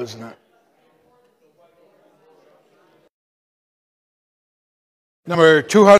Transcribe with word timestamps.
wasn't 0.00 0.24
it? 0.24 0.38
Number 5.26 5.60
200. 5.60 5.99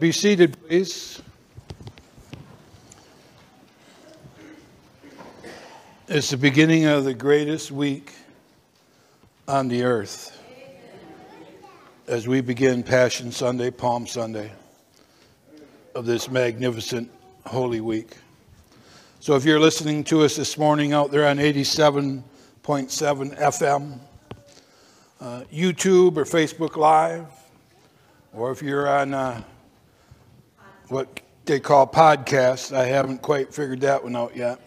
Be 0.00 0.10
seated, 0.12 0.56
please. 0.66 1.20
It's 6.08 6.30
the 6.30 6.38
beginning 6.38 6.86
of 6.86 7.04
the 7.04 7.12
greatest 7.12 7.70
week 7.70 8.14
on 9.46 9.68
the 9.68 9.82
earth 9.82 10.40
as 12.08 12.26
we 12.26 12.40
begin 12.40 12.82
Passion 12.82 13.30
Sunday, 13.30 13.70
Palm 13.70 14.06
Sunday 14.06 14.50
of 15.94 16.06
this 16.06 16.30
magnificent 16.30 17.10
Holy 17.44 17.82
Week. 17.82 18.16
So 19.18 19.36
if 19.36 19.44
you're 19.44 19.60
listening 19.60 20.02
to 20.04 20.22
us 20.22 20.34
this 20.34 20.56
morning 20.56 20.94
out 20.94 21.10
there 21.10 21.26
on 21.26 21.36
87.7 21.36 22.24
FM, 22.64 23.98
uh, 25.20 25.42
YouTube 25.52 26.16
or 26.16 26.24
Facebook 26.24 26.78
Live, 26.78 27.26
or 28.32 28.50
if 28.50 28.62
you're 28.62 28.88
on 28.88 29.12
uh, 29.12 29.42
what 30.90 31.20
they 31.44 31.60
call 31.60 31.86
podcasts. 31.86 32.76
I 32.76 32.86
haven't 32.86 33.22
quite 33.22 33.54
figured 33.54 33.82
that 33.82 34.02
one 34.02 34.16
out 34.16 34.36
yet. 34.36 34.60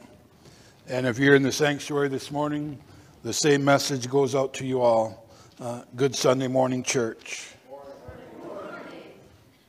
And 0.87 1.05
if 1.05 1.19
you're 1.19 1.35
in 1.35 1.43
the 1.43 1.51
sanctuary 1.51 2.07
this 2.07 2.31
morning, 2.31 2.79
the 3.23 3.33
same 3.33 3.65
message 3.65 4.09
goes 4.09 4.33
out 4.33 4.53
to 4.55 4.65
you 4.65 4.81
all. 4.81 5.29
Uh, 5.59 5.81
good 5.97 6.15
Sunday 6.15 6.47
morning, 6.47 6.81
church. 6.81 7.49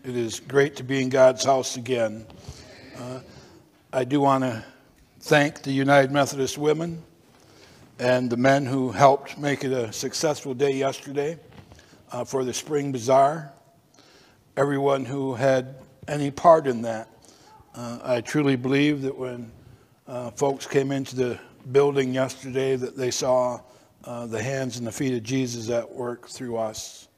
It 0.04 0.16
is 0.16 0.38
great 0.38 0.76
to 0.76 0.84
be 0.84 1.02
in 1.02 1.08
God's 1.08 1.44
house 1.44 1.76
again. 1.76 2.24
Uh, 2.96 3.20
I 3.92 4.04
do 4.04 4.20
want 4.20 4.44
to 4.44 4.64
thank 5.22 5.62
the 5.62 5.72
United 5.72 6.12
Methodist 6.12 6.56
women 6.56 7.02
and 7.98 8.30
the 8.30 8.36
men 8.36 8.64
who 8.64 8.92
helped 8.92 9.38
make 9.38 9.64
it 9.64 9.72
a 9.72 9.92
successful 9.92 10.54
day 10.54 10.72
yesterday 10.72 11.36
uh, 12.12 12.24
for 12.24 12.44
the 12.44 12.54
spring 12.54 12.92
bazaar. 12.92 13.52
everyone 14.56 15.04
who 15.04 15.34
had 15.34 15.74
any 16.08 16.30
part 16.30 16.66
in 16.66 16.82
that. 16.82 17.08
Uh, 17.74 17.98
I 18.02 18.20
truly 18.20 18.56
believe 18.56 19.02
that 19.02 19.16
when 19.16 19.50
uh, 20.06 20.30
folks 20.32 20.66
came 20.66 20.92
into 20.92 21.16
the 21.16 21.38
building 21.72 22.14
yesterday, 22.14 22.76
that 22.76 22.96
they 22.96 23.10
saw 23.10 23.60
uh, 24.04 24.26
the 24.26 24.42
hands 24.42 24.76
and 24.76 24.86
the 24.86 24.92
feet 24.92 25.14
of 25.14 25.22
Jesus 25.22 25.70
at 25.70 25.90
work 25.90 26.28
through 26.28 26.56
us. 26.56 27.08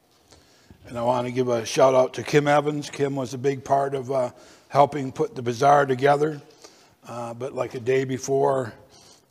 And 0.87 0.97
I 0.97 1.03
want 1.03 1.27
to 1.27 1.33
give 1.33 1.49
a 1.49 1.67
shout 1.67 1.95
out 1.95 2.15
to 2.15 2.23
Kim 2.23 2.47
Evans. 2.47 2.89
Kim 2.89 3.17
was 3.17 3.35
a 3.35 3.39
big 3.39 3.65
part 3.65 3.95
of 3.95 4.13
uh, 4.13 4.31
helping 4.69 5.11
put 5.11 5.35
the 5.35 5.43
bazaar 5.43 5.85
together. 5.85 6.41
Uh, 7.09 7.35
but 7.35 7.55
like 7.55 7.75
a 7.75 7.81
day 7.81 8.05
before 8.05 8.73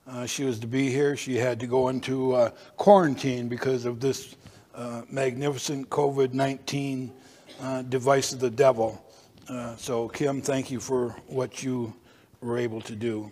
uh, 0.08 0.26
she 0.26 0.44
was 0.44 0.60
to 0.60 0.68
be 0.68 0.92
here, 0.92 1.16
she 1.16 1.36
had 1.36 1.60
to 1.62 1.68
go 1.68 1.88
into 1.90 2.52
quarantine 2.78 3.48
because 3.48 3.86
of 3.86 4.00
this 4.00 4.36
magnificent 5.10 5.90
COVID 5.90 6.34
19 6.34 7.12
uh, 7.62 7.82
device 7.84 8.34
of 8.34 8.40
the 8.40 8.50
devil. 8.50 9.02
So, 9.78 10.10
Kim, 10.10 10.42
thank 10.42 10.72
you 10.72 10.80
for 10.80 11.10
what 11.28 11.64
you 11.64 11.94
were 12.42 12.58
able 12.58 12.82
to 12.82 12.96
do. 12.96 13.32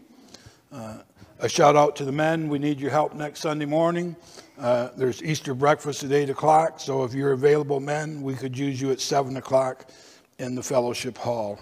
a 0.72 1.50
shout 1.50 1.76
out 1.76 1.96
to 1.96 2.06
the 2.06 2.12
men. 2.12 2.50
We 2.50 2.60
need 2.60 2.80
your 2.80 2.92
help 2.92 3.14
next 3.14 3.42
Sunday 3.42 3.66
morning. 3.66 4.16
Uh, 4.60 4.90
there's 4.96 5.24
Easter 5.24 5.54
breakfast 5.54 6.04
at 6.04 6.12
8 6.12 6.30
o'clock, 6.30 6.80
so 6.80 7.04
if 7.04 7.14
you're 7.14 7.32
available, 7.32 7.80
men, 7.80 8.22
we 8.22 8.36
could 8.36 8.58
use 8.58 8.80
you 8.80 8.92
at 8.92 9.02
7 9.02 9.36
o'clock 9.38 9.90
in 10.38 10.54
the 10.56 10.62
fellowship 10.62 11.18
hall. 11.18 11.60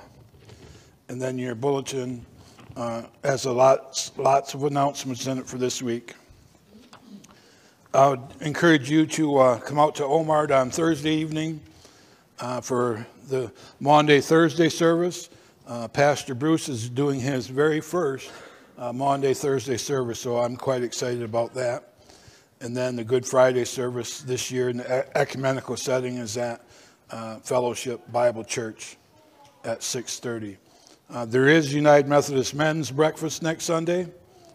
And 1.07 1.21
then 1.21 1.38
your 1.38 1.56
bulletin 1.56 2.25
uh, 2.75 3.04
has 3.24 3.45
a 3.45 3.51
lots, 3.51 4.12
lots 4.18 4.54
of 4.54 4.63
announcements 4.65 5.27
in 5.27 5.38
it 5.38 5.47
for 5.47 5.57
this 5.57 5.81
week. 5.81 6.15
I 7.94 8.09
would 8.09 8.21
encourage 8.42 8.89
you 8.89 9.06
to 9.07 9.38
uh, 9.38 9.59
come 9.59 9.80
out 9.80 9.95
to 9.95 10.04
Omard 10.04 10.51
on 10.51 10.69
Thursday 10.69 11.13
evening 11.15 11.62
uh, 12.39 12.62
for 12.62 13.06
the 13.27 13.51
Maundy 13.79 14.21
Thursday 14.21 14.69
service. 14.69 15.29
Uh, 15.68 15.88
Pastor 15.88 16.35
Bruce 16.35 16.69
is 16.69 16.89
doing 16.89 17.19
his 17.19 17.47
very 17.47 17.81
first 17.81 18.31
uh, 18.77 18.91
Maundy 18.91 19.33
Thursday 19.33 19.77
service, 19.77 20.19
so 20.19 20.38
I'm 20.38 20.56
quite 20.56 20.83
excited 20.83 21.23
about 21.23 21.53
that. 21.53 21.94
And 22.59 22.75
then 22.75 22.95
the 22.95 23.03
Good 23.03 23.25
Friday 23.25 23.65
service 23.65 24.21
this 24.21 24.51
year 24.51 24.69
in 24.69 24.77
the 24.77 25.18
ecumenical 25.18 25.77
setting 25.77 26.18
is 26.18 26.38
at 26.38 26.63
uh, 27.09 27.38
Fellowship 27.38 28.01
Bible 28.12 28.44
Church 28.44 28.97
at 29.63 29.81
6:30. 29.81 30.57
Uh, 31.09 31.25
there 31.25 31.47
is 31.47 31.73
United 31.73 32.07
Methodist 32.07 32.56
Men's 32.56 32.91
Breakfast 32.91 33.44
next 33.44 33.65
Sunday. 33.65 34.07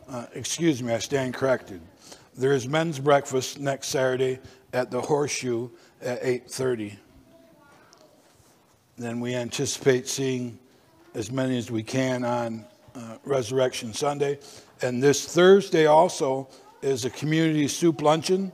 Uh, 0.09 0.27
excuse 0.35 0.83
me, 0.83 0.93
I 0.93 0.99
stand 0.99 1.35
corrected. 1.35 1.81
There 2.37 2.53
is 2.53 2.69
men's 2.69 2.99
breakfast 2.99 3.59
next 3.59 3.89
Saturday 3.89 4.39
at 4.73 4.91
the 4.91 5.01
Horseshoe 5.01 5.71
at 6.03 6.23
8:30. 6.23 6.99
Then 8.99 9.21
we 9.21 9.35
anticipate 9.35 10.09
seeing 10.09 10.59
as 11.15 11.31
many 11.31 11.59
as 11.59 11.71
we 11.71 11.83
can 11.83 12.25
on 12.25 12.65
uh, 12.95 13.19
Resurrection 13.25 13.93
Sunday, 13.93 14.39
and 14.81 15.03
this 15.03 15.27
Thursday 15.27 15.85
also 15.85 16.49
is 16.81 17.05
a 17.05 17.11
community 17.11 17.69
soup 17.69 18.01
luncheon, 18.01 18.51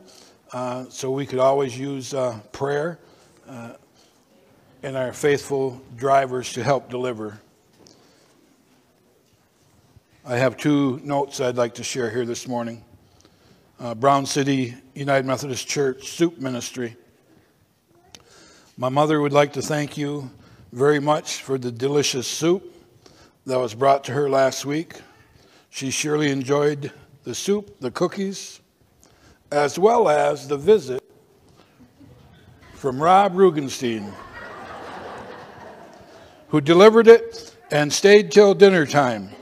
uh, 0.53 0.87
so 0.89 1.13
we 1.13 1.27
could 1.27 1.39
always 1.39 1.79
use 1.79 2.13
uh, 2.13 2.41
prayer 2.51 2.99
uh, 3.49 3.75
and 4.83 4.97
our 4.97 5.13
faithful 5.13 5.81
drivers 5.97 6.53
to 6.55 6.65
help 6.65 6.91
deliver. 6.91 7.39
I 10.25 10.37
have 10.37 10.57
two 10.57 11.01
notes 11.05 11.41
I'd 11.41 11.57
like 11.57 11.75
to 11.75 11.85
share 11.85 12.11
here 12.11 12.25
this 12.25 12.49
morning. 12.49 12.85
Uh, 13.79 13.95
Brown 13.95 14.27
City 14.27 14.75
United 14.95 15.25
Methodist 15.27 15.69
Church 15.69 16.11
Soup 16.11 16.37
Ministry. 16.39 16.97
My 18.79 18.89
mother 18.89 19.21
would 19.21 19.35
like 19.35 19.53
to 19.53 19.63
thank 19.63 19.99
you 19.99 20.31
very 20.73 20.99
much 20.99 21.43
for 21.43 21.59
the 21.59 21.71
delicious 21.71 22.27
soup 22.27 22.75
that 23.45 23.59
was 23.59 23.75
brought 23.75 24.03
to 24.05 24.13
her 24.13 24.31
last 24.31 24.65
week. 24.65 24.95
She 25.69 25.91
surely 25.91 26.31
enjoyed 26.31 26.91
the 27.25 27.35
soup, 27.35 27.81
the 27.81 27.91
cookies, 27.91 28.61
as 29.51 29.79
well 29.79 30.09
as 30.09 30.49
the 30.49 30.57
visit 30.57 31.05
from 32.73 33.01
Rob 33.01 33.35
Rugenstein, 33.35 34.11
who 36.49 36.63
delivered 36.63 37.09
it 37.09 37.55
and 37.71 37.93
stayed 37.93 38.33
till 38.33 38.55
dinner 38.55 38.87
time. 38.87 39.33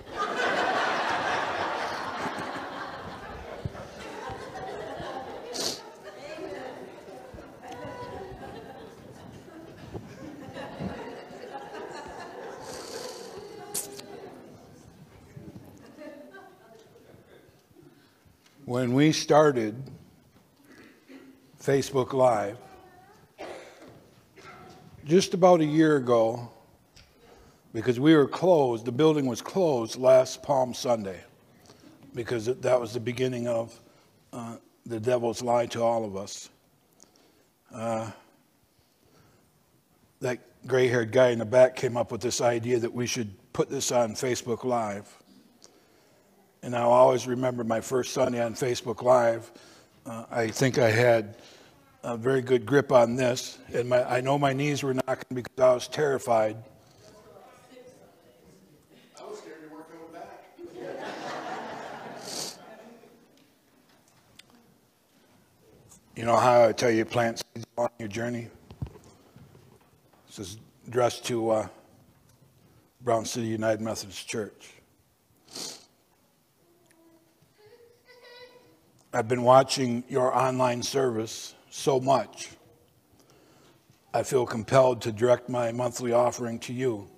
When 18.71 18.93
we 18.93 19.11
started 19.11 19.75
Facebook 21.61 22.13
Live, 22.13 22.57
just 25.05 25.35
about 25.35 25.61
a 25.61 25.65
year 25.65 25.97
ago, 25.97 26.49
because 27.75 27.99
we 27.99 28.15
were 28.15 28.29
closed, 28.29 28.85
the 28.85 28.93
building 28.93 29.27
was 29.27 29.43
closed 29.43 29.97
last 29.97 30.45
Palm 30.45 30.73
Sunday, 30.73 31.21
because 32.15 32.47
that 32.47 32.81
was 32.81 32.93
the 32.95 33.01
beginning 33.01 33.49
of 33.49 33.77
uh, 34.33 34.55
the 34.87 35.01
devil's 35.01 35.43
lie 35.43 35.67
to 35.67 35.83
all 35.83 36.05
of 36.05 36.17
us. 36.17 36.49
Uh, 37.75 38.09
that 40.21 40.39
gray 40.69 40.87
haired 40.87 41.11
guy 41.11 41.31
in 41.31 41.41
the 41.41 41.45
back 41.45 41.75
came 41.75 41.97
up 41.97 42.13
with 42.13 42.21
this 42.21 42.41
idea 42.41 42.79
that 42.79 42.95
we 42.95 43.09
should 43.09 43.35
put 43.53 43.69
this 43.69 43.91
on 43.91 44.13
Facebook 44.13 44.63
Live. 44.63 45.13
And 46.63 46.77
I'll 46.77 46.91
always 46.91 47.27
remember 47.27 47.65
my 47.65 47.81
first 47.81 48.13
Sunday 48.13 48.43
on 48.43 48.55
Facebook 48.55 49.03
Live. 49.03 49.51
Uh, 50.05 50.25
I 50.31 50.49
think 50.49 50.79
I 50.79 50.91
had 50.91 51.37
a 52.03 52.17
very 52.17 52.43
good 52.43 52.67
grip 52.67 52.93
on 52.93 53.17
this, 53.17 53.59
and 53.73 53.89
my, 53.89 54.03
I 54.05 54.21
know 54.21 54.39
my 54.39 54.53
knees 54.53 54.83
were 54.83 54.95
knocking 54.95 55.35
because 55.35 55.59
I 55.59 55.73
was 55.73 55.89
terrified. 55.89 56.57
I 59.19 59.25
was 59.25 59.39
scared 59.39 59.57
you 59.63 59.75
weren't 59.75 59.87
coming 59.91 60.13
back. 60.13 60.45
you 66.17 66.25
know 66.25 66.37
how 66.37 66.67
I 66.67 66.73
tell 66.73 66.91
you 66.91 67.05
plant 67.07 67.43
seeds 67.55 67.67
on 67.79 67.89
your 67.99 68.09
journey? 68.09 68.49
This 70.27 70.39
is 70.39 70.59
addressed 70.87 71.25
to 71.27 71.51
uh, 71.51 71.69
Brown 73.03 73.25
City 73.25 73.47
United 73.47 73.81
Methodist 73.81 74.29
Church. 74.29 74.80
I've 79.13 79.27
been 79.27 79.43
watching 79.43 80.05
your 80.09 80.37
online 80.37 80.83
service 80.83 81.55
so 81.69 81.99
much. 81.99 82.51
I 84.15 84.23
feel 84.23 84.47
compelled 84.47 85.03
to 85.03 85.13
direct 85.13 85.49
my 85.49 85.73
monthly 85.73 86.13
offering 86.13 86.61
to 86.61 86.73
you. 86.73 87.09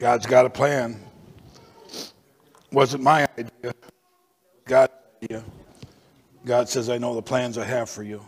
God's 0.00 0.26
got 0.26 0.46
a 0.46 0.50
plan. 0.50 1.00
Wasn't 2.72 3.02
my 3.02 3.28
idea. 3.38 3.74
God's 4.64 4.92
idea. 5.22 5.44
God 6.44 6.68
says, 6.68 6.88
I 6.88 6.98
know 6.98 7.14
the 7.14 7.22
plans 7.22 7.56
I 7.56 7.64
have 7.64 7.88
for 7.88 8.02
you. 8.02 8.24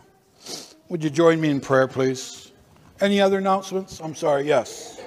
Would 0.87 1.03
you 1.03 1.09
join 1.09 1.39
me 1.39 1.49
in 1.49 1.59
prayer, 1.59 1.87
please? 1.87 2.51
Any 3.01 3.19
other 3.19 3.39
announcements? 3.39 3.99
I'm 3.99 4.15
sorry, 4.15 4.47
yes. 4.47 5.00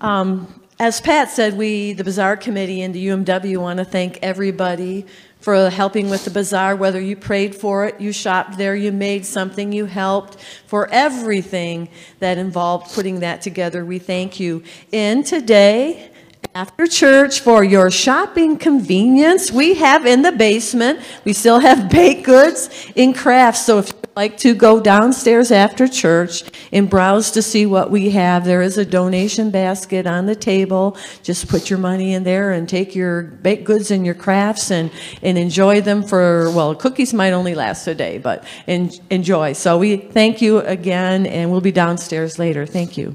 Um, 0.00 0.60
as 0.78 0.98
Pat 1.00 1.30
said, 1.30 1.58
we, 1.58 1.92
the 1.92 2.04
Bazaar 2.04 2.38
Committee 2.38 2.80
and 2.80 2.94
the 2.94 3.08
UMW, 3.08 3.58
want 3.58 3.78
to 3.78 3.84
thank 3.84 4.18
everybody 4.22 5.04
for 5.40 5.70
helping 5.70 6.10
with 6.10 6.24
the 6.24 6.30
bazaar, 6.30 6.76
whether 6.76 7.00
you 7.00 7.16
prayed 7.16 7.54
for 7.54 7.86
it, 7.86 8.00
you 8.00 8.12
shopped 8.12 8.58
there, 8.58 8.76
you 8.76 8.92
made 8.92 9.24
something, 9.24 9.72
you 9.72 9.86
helped, 9.86 10.36
for 10.66 10.88
everything 10.90 11.88
that 12.18 12.36
involved 12.36 12.94
putting 12.94 13.20
that 13.20 13.40
together. 13.40 13.84
We 13.84 13.98
thank 13.98 14.38
you. 14.38 14.62
And 14.92 15.24
today, 15.24 16.09
After 16.52 16.88
church, 16.88 17.38
for 17.38 17.62
your 17.62 17.92
shopping 17.92 18.56
convenience, 18.56 19.52
we 19.52 19.74
have 19.74 20.04
in 20.04 20.22
the 20.22 20.32
basement, 20.32 20.98
we 21.24 21.32
still 21.32 21.60
have 21.60 21.88
baked 21.90 22.24
goods 22.24 22.90
and 22.96 23.14
crafts. 23.14 23.64
So 23.64 23.78
if 23.78 23.92
you'd 23.92 24.16
like 24.16 24.36
to 24.38 24.56
go 24.56 24.80
downstairs 24.80 25.52
after 25.52 25.86
church 25.86 26.42
and 26.72 26.90
browse 26.90 27.30
to 27.32 27.42
see 27.42 27.66
what 27.66 27.92
we 27.92 28.10
have, 28.10 28.44
there 28.44 28.62
is 28.62 28.78
a 28.78 28.84
donation 28.84 29.52
basket 29.52 30.08
on 30.08 30.26
the 30.26 30.34
table. 30.34 30.96
Just 31.22 31.46
put 31.46 31.70
your 31.70 31.78
money 31.78 32.14
in 32.14 32.24
there 32.24 32.50
and 32.50 32.68
take 32.68 32.96
your 32.96 33.22
baked 33.22 33.62
goods 33.62 33.92
and 33.92 34.04
your 34.04 34.16
crafts 34.16 34.72
and, 34.72 34.90
and 35.22 35.38
enjoy 35.38 35.80
them 35.80 36.02
for, 36.02 36.50
well, 36.50 36.74
cookies 36.74 37.14
might 37.14 37.32
only 37.32 37.54
last 37.54 37.86
a 37.86 37.94
day, 37.94 38.18
but 38.18 38.42
en- 38.66 38.90
enjoy. 39.08 39.52
So 39.52 39.78
we 39.78 39.98
thank 39.98 40.42
you 40.42 40.58
again, 40.58 41.26
and 41.26 41.52
we'll 41.52 41.60
be 41.60 41.70
downstairs 41.70 42.40
later. 42.40 42.66
Thank 42.66 42.96
you. 42.96 43.14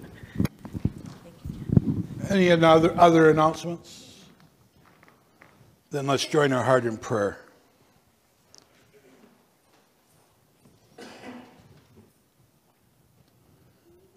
Any 2.29 2.51
other, 2.51 2.93
other 2.99 3.29
announcements? 3.29 4.25
Then 5.91 6.07
let's 6.07 6.25
join 6.25 6.51
our 6.51 6.63
heart 6.63 6.85
in 6.85 6.97
prayer. 6.97 7.39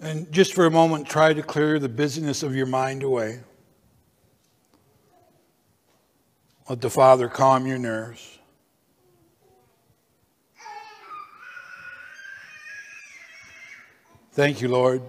And 0.01 0.31
just 0.33 0.55
for 0.55 0.65
a 0.65 0.71
moment, 0.71 1.07
try 1.07 1.35
to 1.35 1.43
clear 1.43 1.79
the 1.79 1.89
busyness 1.89 2.43
of 2.43 2.55
your 2.55 2.67
mind 2.67 3.03
away. 3.03 3.41
Let 6.69 6.81
the 6.81 6.91
Father 6.91 7.29
calm 7.29 7.67
your 7.67 7.79
nerves. 7.79 8.39
Thank 14.33 14.61
you, 14.61 14.69
Lord. 14.69 15.03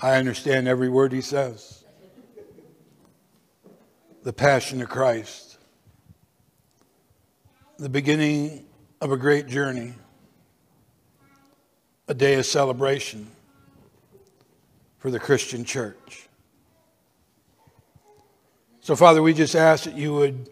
I 0.00 0.16
understand 0.16 0.68
every 0.68 0.88
word 0.88 1.12
he 1.12 1.20
says. 1.22 1.84
The 4.22 4.32
passion 4.32 4.82
of 4.82 4.88
Christ, 4.88 5.58
the 7.78 7.88
beginning 7.88 8.66
of 9.00 9.12
a 9.12 9.16
great 9.16 9.46
journey, 9.46 9.94
a 12.08 12.14
day 12.14 12.34
of 12.34 12.46
celebration 12.46 13.30
for 14.98 15.10
the 15.10 15.20
Christian 15.20 15.64
church. 15.64 16.28
So, 18.80 18.96
Father, 18.96 19.22
we 19.22 19.34
just 19.34 19.54
ask 19.54 19.84
that 19.84 19.96
you 19.96 20.12
would 20.14 20.50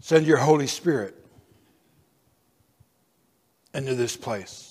send 0.00 0.26
your 0.26 0.38
Holy 0.38 0.66
Spirit 0.66 1.14
into 3.72 3.94
this 3.94 4.16
place. 4.16 4.65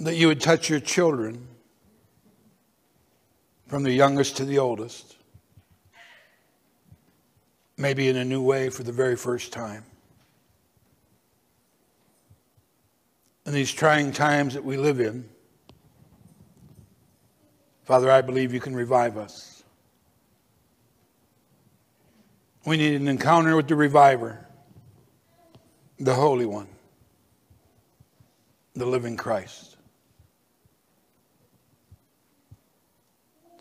That 0.00 0.16
you 0.16 0.28
would 0.28 0.40
touch 0.40 0.70
your 0.70 0.80
children 0.80 1.46
from 3.66 3.82
the 3.82 3.92
youngest 3.92 4.38
to 4.38 4.44
the 4.44 4.58
oldest, 4.58 5.16
maybe 7.76 8.08
in 8.08 8.16
a 8.16 8.24
new 8.24 8.42
way 8.42 8.70
for 8.70 8.82
the 8.82 8.92
very 8.92 9.14
first 9.14 9.52
time. 9.52 9.84
In 13.44 13.52
these 13.52 13.70
trying 13.70 14.12
times 14.12 14.54
that 14.54 14.64
we 14.64 14.76
live 14.76 15.00
in, 15.00 15.28
Father, 17.84 18.10
I 18.10 18.22
believe 18.22 18.54
you 18.54 18.60
can 18.60 18.74
revive 18.74 19.18
us. 19.18 19.62
We 22.64 22.76
need 22.76 23.00
an 23.00 23.08
encounter 23.08 23.56
with 23.56 23.68
the 23.68 23.74
reviver, 23.74 24.46
the 25.98 26.14
Holy 26.14 26.46
One, 26.46 26.68
the 28.74 28.86
living 28.86 29.16
Christ. 29.16 29.69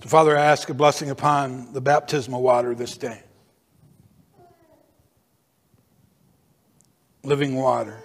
So, 0.02 0.08
Father, 0.08 0.38
I 0.38 0.46
ask 0.46 0.70
a 0.70 0.74
blessing 0.74 1.10
upon 1.10 1.74
the 1.74 1.82
baptismal 1.82 2.42
water 2.42 2.74
this 2.74 2.96
day. 2.98 3.22
Living 7.24 7.56
water 7.56 7.98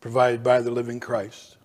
provided 0.00 0.44
by 0.44 0.60
the 0.60 0.70
living 0.70 1.00
Christ. 1.00 1.56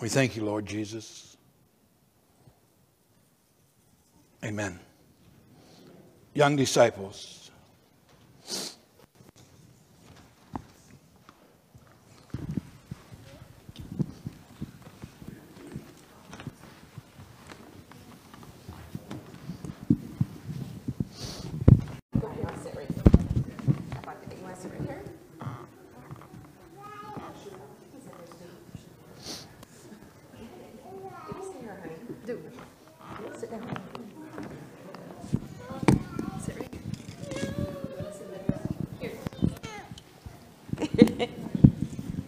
We 0.00 0.08
thank 0.10 0.36
you, 0.36 0.44
Lord 0.44 0.66
Jesus. 0.66 1.36
Amen. 4.44 4.78
Young 6.34 6.56
disciples. 6.56 7.42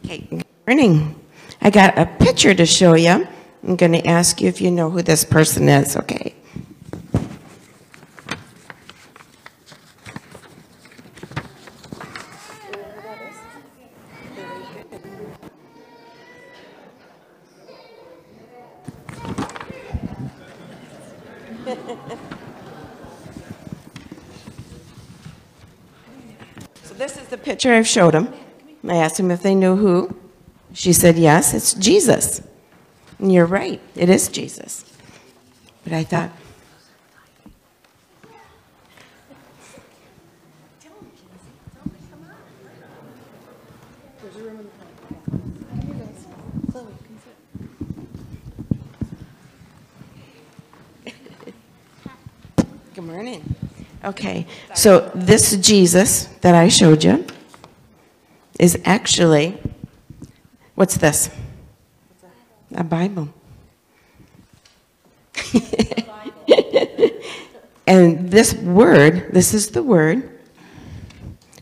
Okay, 0.04 0.18
good 0.30 0.44
morning. 0.66 1.18
I 1.60 1.63
got 1.74 1.98
a 1.98 2.06
picture 2.06 2.54
to 2.54 2.64
show 2.64 2.94
you. 2.94 3.26
I'm 3.66 3.74
going 3.74 3.90
to 3.90 4.06
ask 4.06 4.40
you 4.40 4.46
if 4.46 4.60
you 4.60 4.70
know 4.70 4.90
who 4.90 5.02
this 5.02 5.24
person 5.24 5.68
is, 5.68 5.96
okay? 5.96 6.32
So 26.84 26.94
this 26.94 27.16
is 27.16 27.26
the 27.28 27.38
picture 27.38 27.72
I've 27.72 27.88
showed 27.88 28.14
them. 28.14 28.32
I 28.86 28.96
asked 28.96 29.16
them 29.16 29.32
if 29.32 29.42
they 29.42 29.56
knew 29.56 29.74
who. 29.74 30.23
She 30.74 30.92
said, 30.92 31.16
yes, 31.16 31.54
it's 31.54 31.72
Jesus. 31.72 32.42
And 33.18 33.32
you're 33.32 33.46
right, 33.46 33.80
it 33.94 34.10
is 34.10 34.28
Jesus. 34.28 34.84
But 35.84 35.92
I 35.92 36.04
thought, 36.04 36.30
Good 52.94 53.04
morning. 53.04 53.56
Okay, 54.04 54.46
so 54.74 55.10
this 55.14 55.56
Jesus 55.56 56.26
that 56.42 56.54
I 56.54 56.68
showed 56.68 57.02
you 57.02 57.24
is 58.58 58.78
actually, 58.84 59.58
what's 60.74 60.96
this? 60.96 61.30
A 62.74 62.84
Bible. 62.84 63.28
and 67.86 68.30
this 68.30 68.54
word, 68.54 69.32
this 69.32 69.54
is 69.54 69.70
the 69.70 69.82
word, 69.82 70.30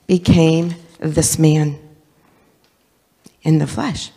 became 0.07 0.75
this 0.99 1.38
man 1.38 1.78
in 3.42 3.59
the 3.59 3.66
flesh. 3.66 4.11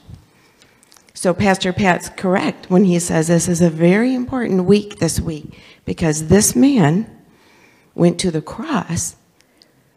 So 1.14 1.34
Pastor 1.34 1.74
Pat's 1.74 2.10
correct 2.10 2.70
when 2.70 2.84
he 2.84 3.00
says 3.00 3.28
this 3.28 3.48
is 3.48 3.62
a 3.62 3.70
very 3.70 4.14
important 4.14 4.66
week 4.66 5.00
this 5.00 5.20
week 5.20 5.60
because 5.86 6.28
this 6.28 6.56
man 6.56 7.10
went 7.96 8.20
to 8.20 8.30
the 8.30 8.42
cross 8.42 9.16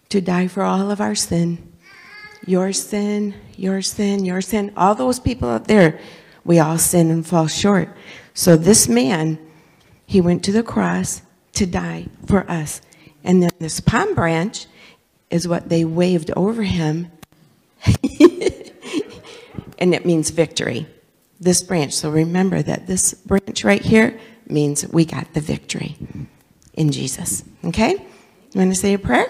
to 0.09 0.21
die 0.21 0.47
for 0.47 0.63
all 0.63 0.91
of 0.91 1.01
our 1.01 1.15
sin. 1.15 1.68
Your 2.47 2.73
sin, 2.73 3.35
your 3.57 3.83
sin, 3.83 4.25
your 4.25 4.41
sin. 4.41 4.73
All 4.77 4.95
those 4.95 5.21
people 5.21 5.49
out 5.49 5.67
there, 5.67 5.99
we 6.45 6.59
all 6.59 6.79
sin 6.79 7.11
and 7.11 7.27
fall 7.27 7.47
short. 7.47 7.89
So 8.35 8.57
this 8.57 8.89
man, 8.89 9.39
he 10.07 10.21
went 10.21 10.45
to 10.45 10.53
the 10.53 10.63
cross 10.63 11.23
to 11.55 11.67
die 11.67 12.07
for 12.27 12.49
us. 12.51 12.81
And 13.25 13.43
then 13.43 13.51
this 13.59 13.81
palm 13.81 14.15
branch 14.15 14.67
is 15.31 15.47
what 15.49 15.69
they 15.69 15.85
waved 15.85 16.31
over 16.37 16.63
him. 16.63 17.11
and 19.79 19.95
it 19.95 20.07
means 20.07 20.31
victory. 20.31 20.87
This 21.41 21.63
branch. 21.63 21.93
So 21.93 22.11
remember 22.11 22.63
that 22.63 22.87
this 22.87 23.15
branch 23.15 23.65
right 23.65 23.83
here 23.83 24.19
means 24.49 24.87
we 24.89 25.05
got 25.05 25.35
the 25.35 25.41
victory 25.41 25.97
in 26.75 26.91
Jesus. 26.91 27.45
Okay? 27.65 27.93
You 27.93 28.61
want 28.61 28.71
to 28.71 28.77
say 28.77 28.95
a 28.95 28.99
prayer? 28.99 29.27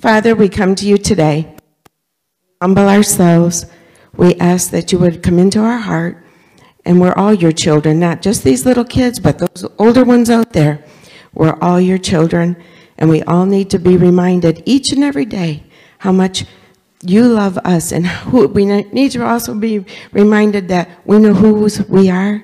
Father, 0.00 0.34
we 0.34 0.48
come 0.48 0.74
to 0.76 0.86
you 0.86 0.96
today, 0.96 1.55
humble 2.60 2.88
ourselves. 2.88 3.66
We 4.16 4.34
ask 4.36 4.70
that 4.70 4.92
you 4.92 4.98
would 4.98 5.22
come 5.22 5.38
into 5.38 5.60
our 5.60 5.78
heart, 5.78 6.24
and 6.84 7.00
we're 7.00 7.12
all 7.14 7.34
your 7.34 7.52
children, 7.52 8.00
not 8.00 8.22
just 8.22 8.44
these 8.44 8.64
little 8.64 8.84
kids, 8.84 9.20
but 9.20 9.38
those 9.38 9.66
older 9.78 10.04
ones 10.04 10.30
out 10.30 10.52
there. 10.52 10.84
We're 11.34 11.58
all 11.60 11.80
your 11.80 11.98
children, 11.98 12.56
and 12.96 13.10
we 13.10 13.22
all 13.24 13.44
need 13.44 13.68
to 13.70 13.78
be 13.78 13.96
reminded 13.96 14.62
each 14.64 14.92
and 14.92 15.04
every 15.04 15.26
day 15.26 15.64
how 15.98 16.12
much 16.12 16.46
you 17.02 17.24
love 17.24 17.58
us, 17.58 17.92
and 17.92 18.06
who, 18.30 18.48
we 18.48 18.64
need 18.64 19.12
to 19.12 19.24
also 19.24 19.54
be 19.54 19.84
reminded 20.12 20.68
that 20.68 20.88
we 21.04 21.18
know 21.18 21.34
whose 21.34 21.86
we 21.88 22.08
are, 22.08 22.42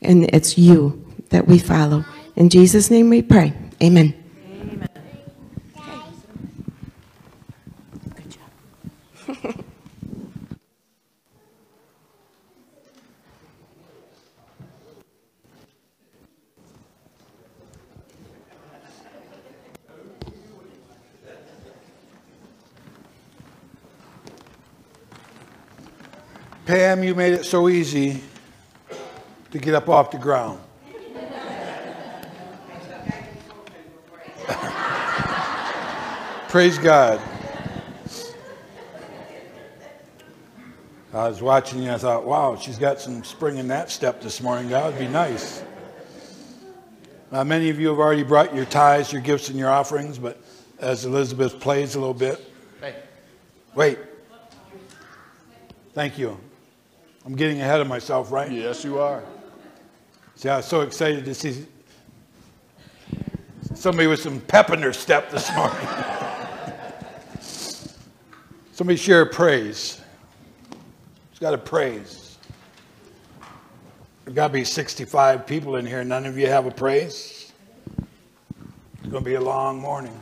and 0.00 0.24
it's 0.32 0.56
you 0.56 1.04
that 1.30 1.48
we 1.48 1.58
follow. 1.58 2.04
In 2.36 2.48
Jesus' 2.48 2.90
name 2.90 3.10
we 3.10 3.22
pray. 3.22 3.52
Amen. 3.82 4.21
Pam, 26.72 27.04
you 27.04 27.14
made 27.14 27.34
it 27.34 27.44
so 27.44 27.68
easy 27.68 28.22
to 29.50 29.58
get 29.58 29.74
up 29.74 29.90
off 29.90 30.10
the 30.10 30.16
ground. 30.16 30.58
Praise 36.48 36.78
God. 36.78 37.20
I 41.12 41.28
was 41.28 41.42
watching 41.42 41.82
you, 41.82 41.90
I 41.90 41.98
thought, 41.98 42.24
wow, 42.24 42.56
she's 42.56 42.78
got 42.78 42.98
some 42.98 43.22
spring 43.22 43.58
in 43.58 43.68
that 43.68 43.90
step 43.90 44.22
this 44.22 44.40
morning. 44.40 44.70
That 44.70 44.86
would 44.86 44.98
be 44.98 45.08
nice. 45.08 45.62
Uh, 47.30 47.44
many 47.44 47.68
of 47.68 47.78
you 47.78 47.88
have 47.88 47.98
already 47.98 48.22
brought 48.22 48.54
your 48.54 48.64
tithes, 48.64 49.12
your 49.12 49.20
gifts, 49.20 49.50
and 49.50 49.58
your 49.58 49.68
offerings, 49.68 50.16
but 50.16 50.40
as 50.78 51.04
Elizabeth 51.04 51.60
plays 51.60 51.96
a 51.96 51.98
little 51.98 52.14
bit. 52.14 52.40
Wait. 53.74 53.98
Thank 55.92 56.16
you. 56.16 56.40
I'm 57.24 57.36
getting 57.36 57.60
ahead 57.60 57.80
of 57.80 57.86
myself, 57.86 58.32
right? 58.32 58.50
Yes, 58.50 58.84
you 58.84 58.98
are. 58.98 59.22
See, 60.34 60.48
I 60.48 60.56
was 60.56 60.66
so 60.66 60.80
excited 60.80 61.24
to 61.24 61.34
see 61.34 61.66
somebody 63.74 64.08
with 64.08 64.20
some 64.20 64.40
pep 64.40 64.70
in 64.70 64.80
their 64.80 64.92
step 64.92 65.30
this 65.30 65.54
morning. 65.54 65.86
somebody 68.72 68.96
share 68.96 69.22
a 69.22 69.26
praise. 69.26 70.00
It's 71.30 71.38
got 71.38 71.54
a 71.54 71.58
praise. 71.58 72.38
There's 74.24 74.34
got 74.34 74.48
to 74.48 74.52
be 74.52 74.64
65 74.64 75.46
people 75.46 75.76
in 75.76 75.86
here. 75.86 76.02
None 76.02 76.26
of 76.26 76.36
you 76.36 76.48
have 76.48 76.66
a 76.66 76.70
praise. 76.72 77.52
It's 78.98 79.10
going 79.10 79.22
to 79.22 79.30
be 79.30 79.34
a 79.34 79.40
long 79.40 79.80
morning. 79.80 80.18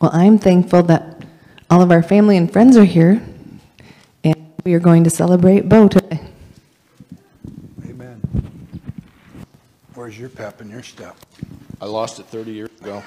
Well, 0.00 0.10
I'm 0.14 0.38
thankful 0.38 0.82
that 0.84 1.09
all 1.70 1.82
of 1.82 1.92
our 1.92 2.02
family 2.02 2.36
and 2.36 2.52
friends 2.52 2.76
are 2.76 2.84
here, 2.84 3.22
and 4.24 4.52
we 4.64 4.74
are 4.74 4.80
going 4.80 5.04
to 5.04 5.10
celebrate 5.10 5.68
Bo 5.68 5.86
today. 5.86 6.20
Amen. 7.86 8.20
Where's 9.94 10.18
your 10.18 10.30
pep 10.30 10.60
and 10.60 10.68
your 10.68 10.82
step? 10.82 11.16
I 11.80 11.86
lost 11.86 12.18
it 12.18 12.26
30 12.26 12.50
years 12.50 12.70
ago. 12.80 13.04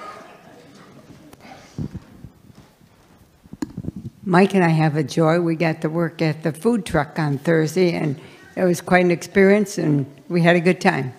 Mike 4.23 4.55
and 4.55 4.63
I 4.63 4.69
have 4.69 4.95
a 4.95 5.03
joy. 5.03 5.41
We 5.41 5.57
got 5.57 5.81
to 5.81 5.89
work 5.89 6.21
at 6.21 6.43
the 6.43 6.53
food 6.53 6.85
truck 6.85 7.19
on 7.19 7.37
Thursday, 7.39 7.91
and 7.91 8.17
it 8.55 8.63
was 8.63 8.79
quite 8.79 9.03
an 9.03 9.11
experience, 9.11 9.77
and 9.77 10.05
we 10.29 10.41
had 10.41 10.55
a 10.55 10.61
good 10.61 10.79
time. 10.79 11.13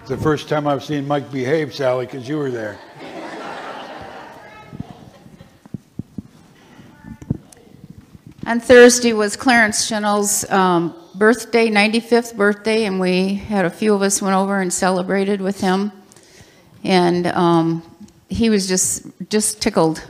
It's 0.00 0.10
the 0.10 0.18
first 0.18 0.50
time 0.50 0.66
I've 0.66 0.84
seen 0.84 1.08
Mike 1.08 1.32
behave, 1.32 1.74
Sally, 1.74 2.04
because 2.04 2.28
you 2.28 2.36
were 2.36 2.50
there. 2.50 2.78
On 8.44 8.58
Thursday 8.58 9.12
was 9.12 9.36
Clarence 9.36 9.88
Chenel's 9.88 10.50
um, 10.50 10.96
birthday, 11.14 11.68
95th 11.68 12.36
birthday, 12.36 12.86
and 12.86 12.98
we 12.98 13.34
had 13.34 13.64
a 13.64 13.70
few 13.70 13.94
of 13.94 14.02
us 14.02 14.20
went 14.20 14.34
over 14.34 14.60
and 14.60 14.72
celebrated 14.72 15.40
with 15.40 15.60
him. 15.60 15.92
And 16.82 17.28
um, 17.28 17.84
he 18.28 18.50
was 18.50 18.66
just 18.66 19.06
just 19.28 19.62
tickled. 19.62 20.04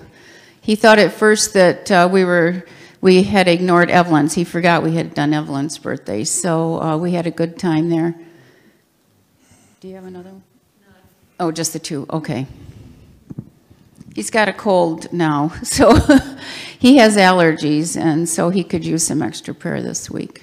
He 0.63 0.77
thought 0.77 0.99
at 0.99 1.13
first 1.13 1.53
that 1.53 1.91
uh, 1.91 2.09
we 2.11 2.25
were 2.25 2.65
we 3.03 3.23
had 3.23 3.49
ignored 3.49 3.91
Evelyn's. 3.91 4.33
He 4.33 4.45
forgot 4.45 4.83
we 4.83 4.95
had 4.95 5.13
done 5.13 5.35
Evelyn's 5.35 5.77
birthday, 5.77 6.25
so 6.25 6.81
uh, 6.81 6.97
we 6.97 7.13
had 7.13 7.27
a 7.27 7.31
good 7.31 7.59
time 7.59 7.91
there. 7.91 8.15
Do 9.81 9.89
you 9.89 9.95
have 9.97 10.07
another 10.07 10.31
one? 10.31 10.43
Oh, 11.39 11.53
just 11.53 11.75
the 11.75 11.79
two. 11.79 12.07
Okay. 12.09 12.47
He's 14.15 14.31
got 14.31 14.49
a 14.49 14.53
cold 14.53 15.11
now, 15.13 15.49
so 15.63 15.95
he 16.79 16.99
has 16.99 17.17
allergies, 17.17 17.97
and 17.97 18.29
so 18.29 18.51
he 18.51 18.63
could 18.63 18.85
use 18.85 19.07
some 19.07 19.23
extra 19.23 19.55
prayer 19.55 19.83
this 19.83 20.11
week. 20.11 20.43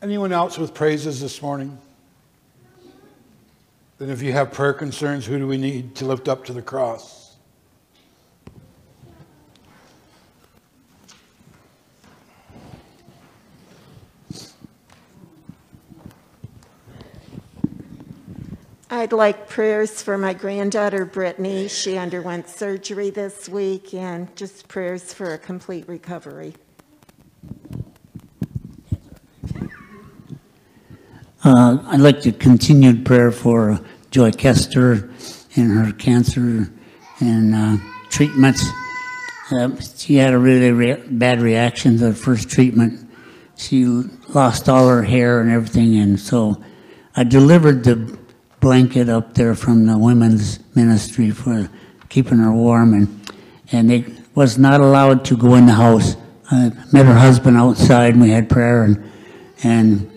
Anyone 0.00 0.32
else 0.32 0.56
with 0.56 0.72
praises 0.72 1.20
this 1.20 1.42
morning? 1.42 1.76
Then, 3.98 4.10
if 4.10 4.22
you 4.22 4.32
have 4.32 4.52
prayer 4.52 4.72
concerns, 4.72 5.26
who 5.26 5.38
do 5.38 5.46
we 5.46 5.58
need 5.58 5.96
to 5.96 6.06
lift 6.06 6.28
up 6.28 6.44
to 6.46 6.52
the 6.52 6.62
cross? 6.62 7.27
I'd 18.98 19.12
like 19.12 19.48
prayers 19.48 20.02
for 20.02 20.18
my 20.18 20.34
granddaughter 20.34 21.04
Brittany. 21.04 21.68
She 21.68 21.96
underwent 21.96 22.48
surgery 22.48 23.10
this 23.10 23.48
week, 23.48 23.94
and 23.94 24.34
just 24.34 24.66
prayers 24.66 25.14
for 25.14 25.34
a 25.34 25.38
complete 25.38 25.88
recovery. 25.88 26.54
Uh, 31.44 31.78
I'd 31.86 32.00
like 32.00 32.22
to 32.22 32.32
continued 32.32 33.06
prayer 33.06 33.30
for 33.30 33.78
Joy 34.10 34.32
Kester 34.32 35.08
and 35.54 35.78
her 35.78 35.92
cancer 35.92 36.68
and 37.20 37.54
uh, 37.54 37.76
treatments. 38.10 38.66
Uh, 39.52 39.76
she 39.80 40.16
had 40.16 40.34
a 40.34 40.38
really 40.38 40.72
re- 40.72 41.04
bad 41.08 41.40
reaction 41.40 41.98
to 41.98 42.06
the 42.06 42.14
first 42.14 42.50
treatment. 42.50 43.08
She 43.54 43.84
lost 43.84 44.68
all 44.68 44.88
her 44.88 45.04
hair 45.04 45.40
and 45.40 45.52
everything, 45.52 45.96
and 46.00 46.18
so 46.18 46.60
I 47.14 47.22
delivered 47.22 47.84
the 47.84 48.17
blanket 48.60 49.08
up 49.08 49.34
there 49.34 49.54
from 49.54 49.86
the 49.86 49.98
women's 49.98 50.58
ministry 50.74 51.30
for 51.30 51.70
keeping 52.08 52.38
her 52.38 52.52
warm, 52.52 52.94
and 52.94 53.32
and 53.72 53.90
they 53.90 54.04
was 54.34 54.58
not 54.58 54.80
allowed 54.80 55.24
to 55.26 55.36
go 55.36 55.54
in 55.54 55.66
the 55.66 55.74
house. 55.74 56.16
I 56.50 56.72
met 56.92 57.06
her 57.06 57.14
husband 57.14 57.56
outside, 57.56 58.14
and 58.14 58.22
we 58.22 58.30
had 58.30 58.48
prayer, 58.48 58.84
and 58.84 59.10
and 59.62 60.10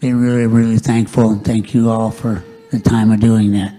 be 0.00 0.14
really, 0.14 0.46
really 0.46 0.78
thankful 0.78 1.28
and 1.30 1.44
thank 1.44 1.74
you 1.74 1.90
all 1.90 2.10
for 2.10 2.42
the 2.70 2.80
time 2.80 3.10
of 3.10 3.20
doing 3.20 3.52
that. 3.52 3.74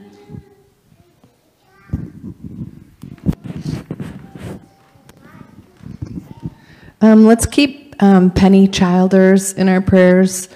Um, 7.01 7.25
let's 7.25 7.47
keep 7.47 7.95
um, 8.03 8.29
Penny 8.29 8.67
Childers 8.67 9.53
in 9.53 9.67
our 9.67 9.81
prayers. 9.81 10.47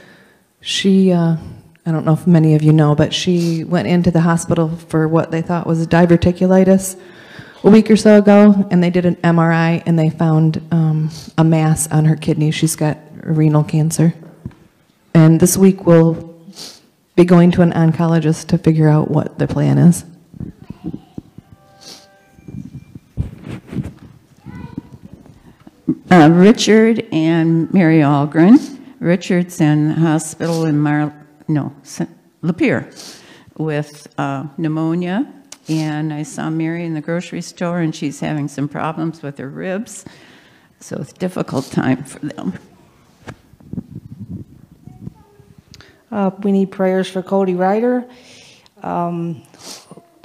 She, 0.61 1.11
uh, 1.11 1.37
I 1.85 1.91
don't 1.91 2.03
know 2.03 2.13
if 2.13 2.25
many 2.25 2.55
of 2.55 2.63
you 2.63 2.73
know, 2.73 2.95
but 2.95 3.13
she 3.13 3.63
went 3.63 3.87
into 3.87 4.09
the 4.09 4.21
hospital 4.21 4.69
for 4.69 5.07
what 5.07 5.29
they 5.29 5.41
thought 5.41 5.67
was 5.67 5.85
diverticulitis 5.85 6.99
a 7.63 7.69
week 7.69 7.91
or 7.91 7.95
so 7.95 8.17
ago, 8.17 8.67
and 8.71 8.83
they 8.83 8.89
did 8.89 9.05
an 9.05 9.15
MRI 9.17 9.83
and 9.85 9.97
they 9.97 10.09
found 10.09 10.61
um, 10.71 11.11
a 11.37 11.43
mass 11.43 11.87
on 11.91 12.05
her 12.05 12.15
kidney. 12.15 12.51
She's 12.51 12.75
got 12.75 12.97
renal 13.23 13.63
cancer. 13.63 14.13
And 15.13 15.39
this 15.39 15.57
week 15.57 15.85
we'll 15.85 16.35
be 17.15 17.23
going 17.23 17.51
to 17.51 17.61
an 17.61 17.71
oncologist 17.71 18.47
to 18.47 18.57
figure 18.57 18.89
out 18.89 19.09
what 19.09 19.39
the 19.39 19.47
plan 19.47 19.77
is. 19.77 20.05
Uh, 26.11 26.29
Richard 26.31 27.07
and 27.11 27.71
Mary 27.73 27.99
Algren. 27.99 28.79
Richard's 28.99 29.59
in 29.59 29.89
hospital 29.91 30.65
in 30.65 30.79
Mar, 30.79 31.24
no. 31.47 31.75
Lapeer. 32.43 33.21
with 33.57 34.07
uh, 34.17 34.45
pneumonia. 34.57 35.31
And 35.67 36.13
I 36.13 36.23
saw 36.23 36.49
Mary 36.49 36.85
in 36.85 36.93
the 36.93 37.01
grocery 37.01 37.41
store, 37.41 37.79
and 37.79 37.95
she's 37.95 38.19
having 38.19 38.47
some 38.47 38.67
problems 38.67 39.23
with 39.23 39.37
her 39.39 39.49
ribs. 39.49 40.05
So 40.79 40.97
it's 40.97 41.11
a 41.11 41.15
difficult 41.15 41.65
time 41.71 42.03
for 42.03 42.19
them. 42.19 42.53
Uh, 46.11 46.31
we 46.43 46.51
need 46.51 46.71
prayers 46.71 47.09
for 47.09 47.23
Cody 47.23 47.55
Ryder. 47.55 48.05
Um, 48.83 49.41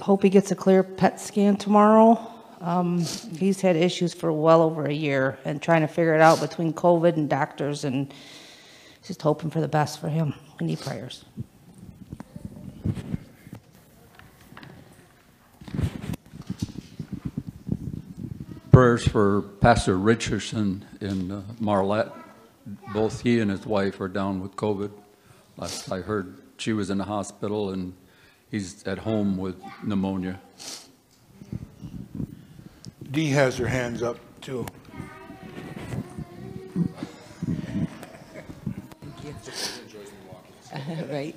hope 0.01 0.23
he 0.23 0.29
gets 0.29 0.51
a 0.51 0.55
clear 0.55 0.83
PET 0.83 1.19
scan 1.19 1.57
tomorrow. 1.57 2.21
Um, 2.61 3.03
he's 3.39 3.63
had 3.63 3.77
issues 3.77 4.13
for 4.13 4.31
well 4.31 4.61
over 4.61 4.85
a 4.85 4.93
year 4.93 5.39
and 5.47 5.63
trying 5.63 5.81
to 5.81 5.89
figure 5.89 6.15
it 6.15 6.21
out 6.21 6.41
between 6.41 6.75
COVID 6.75 7.17
and 7.17 7.29
doctors 7.31 7.85
and 7.85 8.13
just 9.03 9.23
hoping 9.23 9.51
for 9.51 9.61
the 9.61 9.69
best 9.69 10.01
for 10.01 10.09
him. 10.09 10.35
We 10.61 10.67
need 10.67 10.81
prayers. 10.81 11.25
Prayers 18.71 19.07
for 19.07 19.43
Pastor 19.61 19.97
Richardson 19.99 20.85
in 21.01 21.31
uh, 21.31 21.43
Marlette. 21.59 22.13
Both 22.93 23.23
he 23.23 23.41
and 23.41 23.51
his 23.51 23.67
wife 23.67 24.01
are 24.01 24.09
down 24.09 24.41
with 24.41 24.55
COVID. 24.57 24.91
Last 25.57 25.91
I 25.91 26.01
heard, 26.01 26.39
she 26.57 26.73
was 26.73 26.89
in 26.89 26.99
the 26.99 27.05
hospital 27.05 27.71
and 27.71 27.95
he's 28.51 28.83
at 28.85 28.99
home 28.99 29.37
with 29.37 29.57
pneumonia. 29.83 30.41
Dee 33.11 33.31
has 33.31 33.59
her 33.59 33.67
hands 33.67 34.03
up 34.03 34.19
too. 34.41 34.67
Right. 41.11 41.37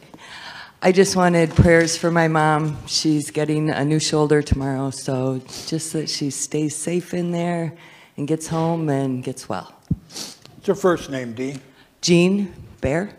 I 0.81 0.91
just 0.91 1.15
wanted 1.15 1.55
prayers 1.55 1.95
for 1.95 2.11
my 2.11 2.27
mom. 2.27 2.77
She's 2.87 3.31
getting 3.31 3.69
a 3.69 3.85
new 3.85 3.99
shoulder 3.99 4.41
tomorrow, 4.41 4.89
so 4.89 5.41
just 5.65 5.93
that 5.93 6.09
she 6.09 6.29
stays 6.29 6.75
safe 6.75 7.13
in 7.13 7.31
there 7.31 7.73
and 8.17 8.27
gets 8.27 8.47
home 8.47 8.89
and 8.89 9.23
gets 9.23 9.47
well. 9.47 9.73
What's 9.87 10.67
her 10.67 10.75
first 10.75 11.09
name, 11.09 11.33
Dee? 11.33 11.55
Jean 12.01 12.53
Bear? 12.81 13.15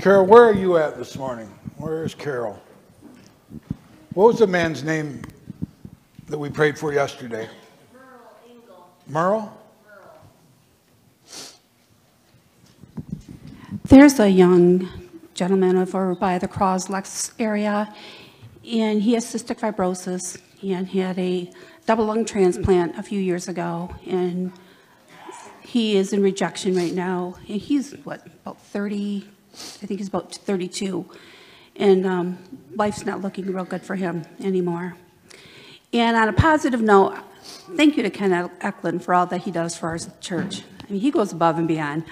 Carol, 0.00 0.26
where 0.26 0.42
are 0.42 0.54
you 0.54 0.76
at 0.76 0.98
this 0.98 1.16
morning? 1.16 1.48
Where 1.78 2.04
is 2.04 2.14
Carol? 2.14 2.62
What 4.12 4.26
was 4.26 4.38
the 4.40 4.46
man's 4.46 4.84
name 4.84 5.22
that 6.26 6.36
we 6.36 6.50
prayed 6.50 6.78
for 6.78 6.92
yesterday? 6.92 7.48
Merle 7.94 8.50
Engel. 8.50 8.90
Merle? 9.06 9.61
There's 13.72 14.20
a 14.20 14.28
young 14.28 14.86
gentleman 15.32 15.78
over 15.78 16.14
by 16.14 16.36
the 16.36 16.46
Croslex 16.46 17.32
area, 17.38 17.94
and 18.70 19.00
he 19.00 19.14
has 19.14 19.24
cystic 19.24 19.60
fibrosis 19.60 20.38
and 20.62 20.86
he 20.86 20.98
had 20.98 21.18
a 21.18 21.50
double 21.86 22.04
lung 22.04 22.26
transplant 22.26 22.98
a 22.98 23.02
few 23.02 23.18
years 23.18 23.48
ago, 23.48 23.94
and 24.06 24.52
he 25.62 25.96
is 25.96 26.12
in 26.12 26.22
rejection 26.22 26.76
right 26.76 26.92
now. 26.92 27.36
And 27.48 27.58
he's 27.62 27.92
what 28.04 28.26
about 28.26 28.60
30? 28.60 29.26
I 29.54 29.56
think 29.56 30.00
he's 30.00 30.08
about 30.08 30.34
32, 30.34 31.08
and 31.76 32.06
um, 32.06 32.38
life's 32.74 33.06
not 33.06 33.22
looking 33.22 33.46
real 33.46 33.64
good 33.64 33.82
for 33.82 33.94
him 33.94 34.26
anymore. 34.38 34.96
And 35.94 36.14
on 36.14 36.28
a 36.28 36.34
positive 36.34 36.82
note, 36.82 37.16
thank 37.74 37.96
you 37.96 38.02
to 38.02 38.10
Ken 38.10 38.50
Eklund 38.60 39.02
for 39.02 39.14
all 39.14 39.24
that 39.26 39.40
he 39.40 39.50
does 39.50 39.78
for 39.78 39.88
our 39.88 39.98
church. 40.20 40.62
I 40.86 40.92
mean, 40.92 41.00
he 41.00 41.10
goes 41.10 41.32
above 41.32 41.56
and 41.56 41.66
beyond. 41.66 42.04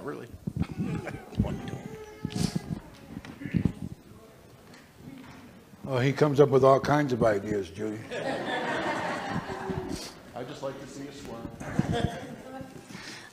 Not 0.00 0.06
really. 0.06 0.28
Oh, 5.86 5.98
he 5.98 6.10
comes 6.14 6.40
up 6.40 6.48
with 6.48 6.64
all 6.64 6.80
kinds 6.80 7.12
of 7.12 7.22
ideas, 7.22 7.68
Judy. 7.68 7.98
I 10.34 10.42
just 10.44 10.62
like 10.62 10.80
to 10.80 10.86
see 10.86 11.06
a 11.06 11.12
swim. 11.12 12.08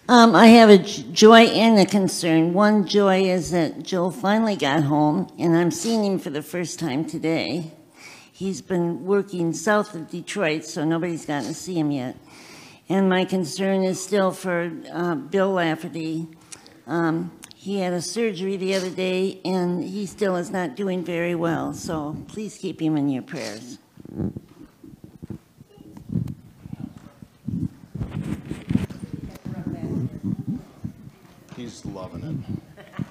Um, 0.10 0.36
I 0.36 0.48
have 0.48 0.70
a 0.70 0.80
j- 0.80 1.04
joy 1.14 1.44
and 1.44 1.80
a 1.80 1.86
concern. 1.86 2.52
One 2.52 2.86
joy 2.86 3.30
is 3.30 3.52
that 3.52 3.84
Joe 3.84 4.12
finally 4.12 4.58
got 4.58 4.84
home, 4.84 5.32
and 5.40 5.56
I'm 5.56 5.72
seeing 5.72 6.04
him 6.04 6.20
for 6.20 6.32
the 6.32 6.42
first 6.42 6.80
time 6.80 7.06
today. 7.06 7.72
He's 8.34 8.62
been 8.62 9.06
working 9.06 9.54
south 9.54 9.96
of 9.96 10.10
Detroit, 10.10 10.66
so 10.66 10.84
nobody's 10.84 11.26
gotten 11.26 11.48
to 11.48 11.54
see 11.54 11.80
him 11.80 11.92
yet. 11.92 12.18
And 12.90 13.08
my 13.08 13.24
concern 13.24 13.84
is 13.84 14.04
still 14.04 14.32
for 14.32 14.70
uh, 14.92 15.16
Bill 15.16 15.52
Lafferty. 15.54 16.28
Um, 16.88 17.32
he 17.54 17.80
had 17.80 17.92
a 17.92 18.02
surgery 18.02 18.56
the 18.56 18.74
other 18.76 18.90
day, 18.90 19.42
and 19.44 19.84
he 19.84 20.06
still 20.06 20.38
is 20.38 20.50
not 20.50 20.78
doing 20.78 21.04
very 21.04 21.36
well. 21.36 21.74
So 21.74 22.16
please 22.30 22.58
keep 22.58 22.82
him 22.82 22.96
in 22.96 23.10
your 23.10 23.24
prayers. 23.24 23.78
He's 31.58 31.86
loving 31.86 32.46
it. 32.48 32.86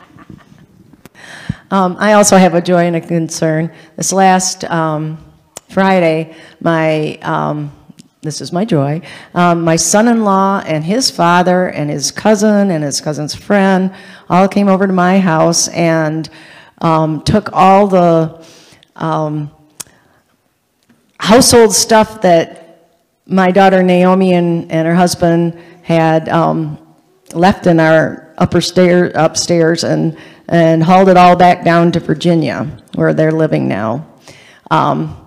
Um, 1.69 1.97
I 1.99 2.13
also 2.13 2.37
have 2.37 2.55
a 2.55 2.61
joy 2.61 2.87
and 2.87 2.95
a 2.95 3.01
concern. 3.01 3.73
This 3.97 4.13
last 4.13 4.63
um, 4.67 5.19
Friday, 5.69 6.37
my 6.61 7.17
um, 7.23 7.76
this 8.27 8.41
is 8.41 8.53
my 8.53 8.65
joy. 8.65 9.01
Um, 9.35 9.63
my 9.63 9.77
son-in-law 9.77 10.65
and 10.67 10.85
his 10.85 11.11
father 11.11 11.69
and 11.69 11.89
his 11.89 12.11
cousin 12.11 12.73
and 12.73 12.83
his 12.83 13.01
cousin's 13.01 13.35
friend 13.35 13.95
all 14.29 14.49
came 14.49 14.69
over 14.69 14.87
to 14.87 14.93
my 14.93 15.21
house 15.21 15.69
and 15.69 16.29
um, 16.81 17.23
took 17.23 17.53
all 17.53 17.87
the 17.87 18.45
um, 18.97 19.51
household 21.19 21.73
stuff 21.73 22.21
that 22.23 22.89
my 23.27 23.51
daughter 23.51 23.83
Naomi 23.83 24.35
and, 24.35 24.71
and 24.71 24.87
her 24.87 24.95
husband 24.95 25.59
had 25.83 26.29
um, 26.29 26.79
left 27.33 27.67
in 27.67 27.79
our 27.79 28.35
upper 28.39 28.61
stair, 28.61 29.13
upstairs 29.15 29.85
and, 29.85 30.19
and 30.49 30.83
hauled 30.83 31.09
it 31.09 31.17
all 31.17 31.37
back 31.37 31.65
down 31.65 31.93
to 31.93 32.01
Virginia, 32.01 32.65
where 32.95 33.15
they're 33.15 33.33
living 33.33 33.69
now. 33.69 34.07
Um, 34.71 35.26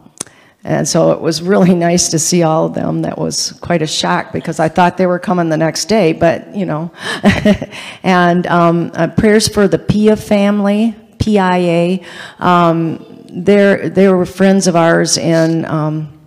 and 0.64 0.88
so 0.88 1.12
it 1.12 1.22
was 1.22 1.42
really 1.42 1.74
nice 1.90 2.10
to 2.10 2.20
see 2.20 2.44
all 2.44 2.66
of 2.66 2.74
them. 2.74 3.02
That 3.04 3.18
was 3.18 3.54
quite 3.62 3.82
a 3.82 3.88
shock 3.88 4.34
because 4.34 4.60
I 4.60 4.70
thought 4.70 4.98
they 4.98 5.08
were 5.08 5.20
coming 5.20 5.50
the 5.50 5.58
next 5.58 5.86
day, 5.86 6.14
but 6.14 6.56
you 6.56 6.66
know. 6.66 6.92
and 8.04 8.46
um, 8.48 8.92
uh, 8.94 9.08
prayers 9.08 9.48
for 9.48 9.68
the 9.68 9.80
Pia 9.80 10.16
family, 10.16 10.96
PIA. 11.20 12.00
Um, 12.40 13.06
they're, 13.32 13.90
they 13.90 14.08
were 14.10 14.26
friends 14.26 14.68
of 14.68 14.76
ours 14.76 15.18
in, 15.18 15.66
um, 15.66 16.20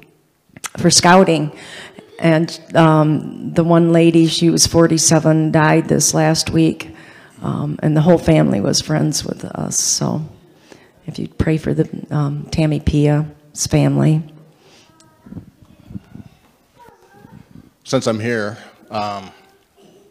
for 0.77 0.91
scouting. 0.91 1.57
And 2.19 2.61
um, 2.75 3.53
the 3.53 3.65
one 3.65 3.93
lady, 3.93 4.29
she 4.29 4.49
was 4.49 4.67
47, 4.67 5.51
died 5.51 5.89
this 5.89 6.15
last 6.15 6.51
week. 6.51 6.95
Um, 7.43 7.81
and 7.83 7.97
the 7.97 8.01
whole 8.01 8.19
family 8.19 8.61
was 8.61 8.81
friends 8.81 9.25
with 9.25 9.45
us. 9.45 9.79
So 9.79 10.25
if 11.07 11.19
you'd 11.19 11.37
pray 11.37 11.57
for 11.57 11.75
the 11.75 12.07
um, 12.15 12.47
Tammy 12.53 12.79
Pia's 12.79 13.27
family. 13.55 14.23
Since 17.85 18.07
I'm 18.07 18.21
here, 18.21 18.57
um, 18.91 19.31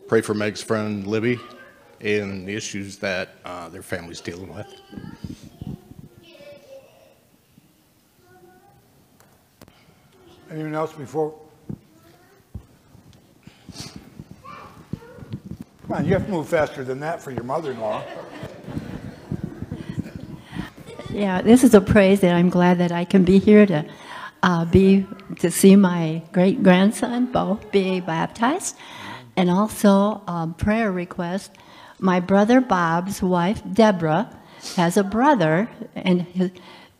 pray 0.07 0.21
for 0.21 0.33
Meg's 0.33 0.61
friend 0.61 1.07
Libby 1.07 1.39
and 1.99 2.47
the 2.47 2.55
issues 2.55 2.97
that 2.97 3.35
uh, 3.45 3.69
their 3.69 3.81
family's 3.81 4.21
dealing 4.21 4.53
with. 4.53 4.67
Anyone 10.51 10.75
else 10.75 10.93
before? 10.93 11.33
Come 15.81 15.91
on, 15.91 16.05
you 16.05 16.13
have 16.13 16.25
to 16.25 16.31
move 16.31 16.47
faster 16.47 16.83
than 16.83 16.99
that 16.99 17.21
for 17.21 17.31
your 17.31 17.43
mother-in-law. 17.43 18.03
Yeah, 21.13 21.41
this 21.41 21.65
is 21.65 21.73
a 21.73 21.81
praise 21.81 22.21
that 22.21 22.33
I'm 22.33 22.49
glad 22.49 22.77
that 22.77 22.93
I 22.93 23.03
can 23.03 23.25
be 23.25 23.37
here 23.39 23.65
to 23.65 23.85
uh, 24.43 24.65
be 24.65 25.05
to 25.39 25.51
see 25.51 25.75
my 25.75 26.23
great 26.31 26.63
grandson 26.63 27.25
both 27.31 27.69
be 27.71 27.99
baptized, 27.99 28.77
and 29.35 29.49
also 29.49 30.21
um, 30.27 30.53
prayer 30.53 30.91
request. 30.91 31.51
My 31.99 32.21
brother 32.21 32.61
Bob's 32.61 33.21
wife 33.21 33.61
Deborah 33.73 34.29
has 34.77 34.95
a 34.95 35.03
brother, 35.03 35.69
and 35.95 36.21
his, 36.21 36.51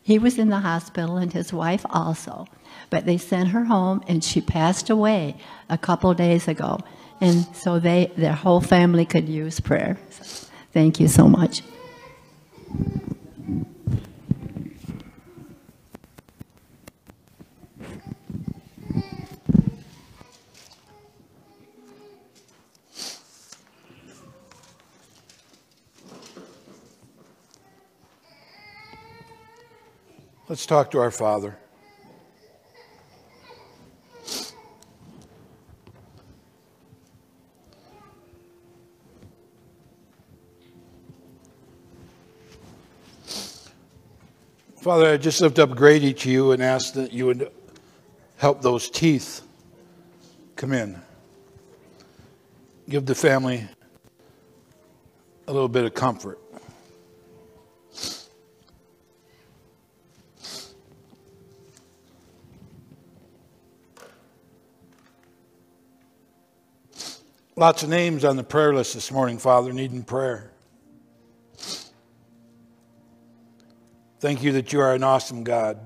he 0.04 0.20
was 0.20 0.38
in 0.38 0.50
the 0.50 0.60
hospital, 0.60 1.16
and 1.18 1.32
his 1.32 1.54
wife 1.54 1.86
also. 1.90 2.48
But 2.90 3.06
they 3.06 3.18
sent 3.18 3.50
her 3.50 3.64
home, 3.64 4.04
and 4.10 4.22
she 4.24 4.42
passed 4.42 4.90
away 4.90 5.38
a 5.70 5.78
couple 5.78 6.14
days 6.14 6.50
ago, 6.50 6.80
and 7.22 7.48
so 7.56 7.80
they 7.80 8.12
their 8.18 8.34
whole 8.34 8.62
family 8.62 9.06
could 9.06 9.30
use 9.30 9.62
prayer. 9.62 9.98
So, 10.10 10.48
thank 10.74 11.00
you 11.00 11.08
so 11.08 11.30
much. 11.30 11.62
Let's 30.52 30.66
talk 30.66 30.92
to 30.92 31.00
our 31.00 31.12
Father. 31.12 31.58
Father, 44.76 45.14
I 45.14 45.16
just 45.16 45.40
lift 45.40 45.58
up 45.58 45.70
Grady 45.70 46.14
to 46.16 46.30
you 46.30 46.52
and 46.52 46.62
ask 46.62 46.96
that 46.96 47.14
you 47.14 47.28
would 47.28 47.50
help 48.36 48.62
those 48.62 48.90
teeth 48.90 49.44
come 50.58 50.74
in. 50.74 51.02
Give 52.90 53.06
the 53.06 53.16
family 53.16 53.70
a 55.48 55.54
little 55.54 55.70
bit 55.70 55.86
of 55.86 55.94
comfort. 55.94 56.41
Lots 67.62 67.84
of 67.84 67.90
names 67.90 68.26
on 68.26 68.38
the 68.38 68.44
prayer 68.44 68.74
list 68.74 68.96
this 68.96 69.12
morning, 69.12 69.38
Father, 69.38 69.72
needing 69.72 70.02
prayer. 70.02 70.50
Thank 74.20 74.42
you 74.42 74.54
that 74.54 74.74
you 74.74 74.82
are 74.82 74.96
an 74.96 75.04
awesome 75.04 75.44
God. 75.44 75.78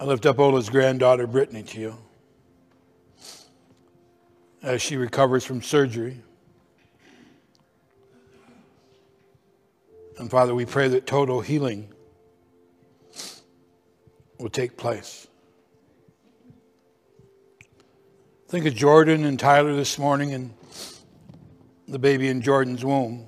I 0.00 0.04
lift 0.04 0.24
up 0.24 0.38
Ola's 0.38 0.70
granddaughter, 0.70 1.26
Brittany, 1.26 1.62
to 1.64 1.78
you 1.78 1.98
as 4.62 4.80
she 4.80 4.96
recovers 4.96 5.44
from 5.44 5.60
surgery. 5.60 6.22
And 10.16 10.30
Father, 10.30 10.54
we 10.54 10.64
pray 10.64 10.88
that 10.88 11.06
total 11.06 11.42
healing 11.42 11.92
will 14.38 14.48
take 14.48 14.78
place. 14.78 15.27
Think 18.48 18.64
of 18.64 18.74
Jordan 18.74 19.26
and 19.26 19.38
Tyler 19.38 19.76
this 19.76 19.98
morning 19.98 20.32
and 20.32 20.54
the 21.86 21.98
baby 21.98 22.28
in 22.28 22.40
Jordan's 22.40 22.82
womb. 22.82 23.26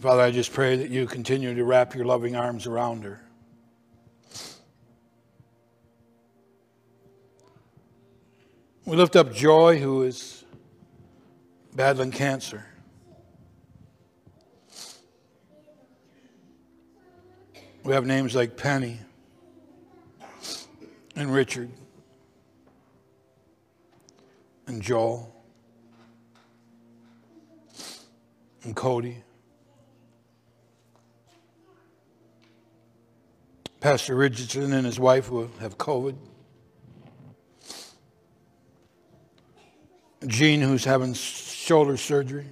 Father, 0.00 0.22
I 0.22 0.30
just 0.30 0.52
pray 0.52 0.76
that 0.76 0.88
you 0.88 1.08
continue 1.08 1.52
to 1.56 1.64
wrap 1.64 1.96
your 1.96 2.04
loving 2.04 2.36
arms 2.36 2.68
around 2.68 3.02
her. 3.02 3.20
We 8.84 8.96
lift 8.96 9.16
up 9.16 9.34
Joy, 9.34 9.80
who 9.80 10.04
is 10.04 10.44
battling 11.74 12.12
cancer. 12.12 12.64
We 17.82 17.94
have 17.94 18.06
names 18.06 18.36
like 18.36 18.56
Penny 18.56 19.00
and 21.18 21.32
Richard 21.32 21.68
and 24.68 24.80
Joel 24.80 25.34
and 28.62 28.76
Cody. 28.76 29.16
Pastor 33.80 34.14
Richardson 34.14 34.72
and 34.72 34.86
his 34.86 35.00
wife 35.00 35.26
who 35.26 35.50
have 35.58 35.76
COVID. 35.76 36.16
Gene, 40.26 40.60
who's 40.60 40.84
having 40.84 41.14
shoulder 41.14 41.96
surgery. 41.96 42.46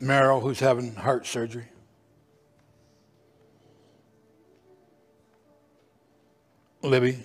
Merrill, 0.00 0.40
who's 0.40 0.60
having 0.60 0.94
heart 0.94 1.26
surgery. 1.26 1.66
Libby 6.84 7.18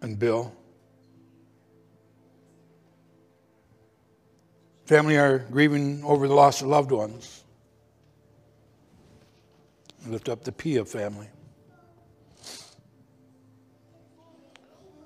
and 0.00 0.18
Bill. 0.18 0.52
Family 4.86 5.16
are 5.16 5.38
grieving 5.38 6.02
over 6.04 6.26
the 6.26 6.34
loss 6.34 6.62
of 6.62 6.68
loved 6.68 6.90
ones. 6.90 7.44
I 10.04 10.10
lift 10.10 10.28
up 10.28 10.42
the 10.42 10.50
Pia 10.50 10.84
family. 10.84 11.28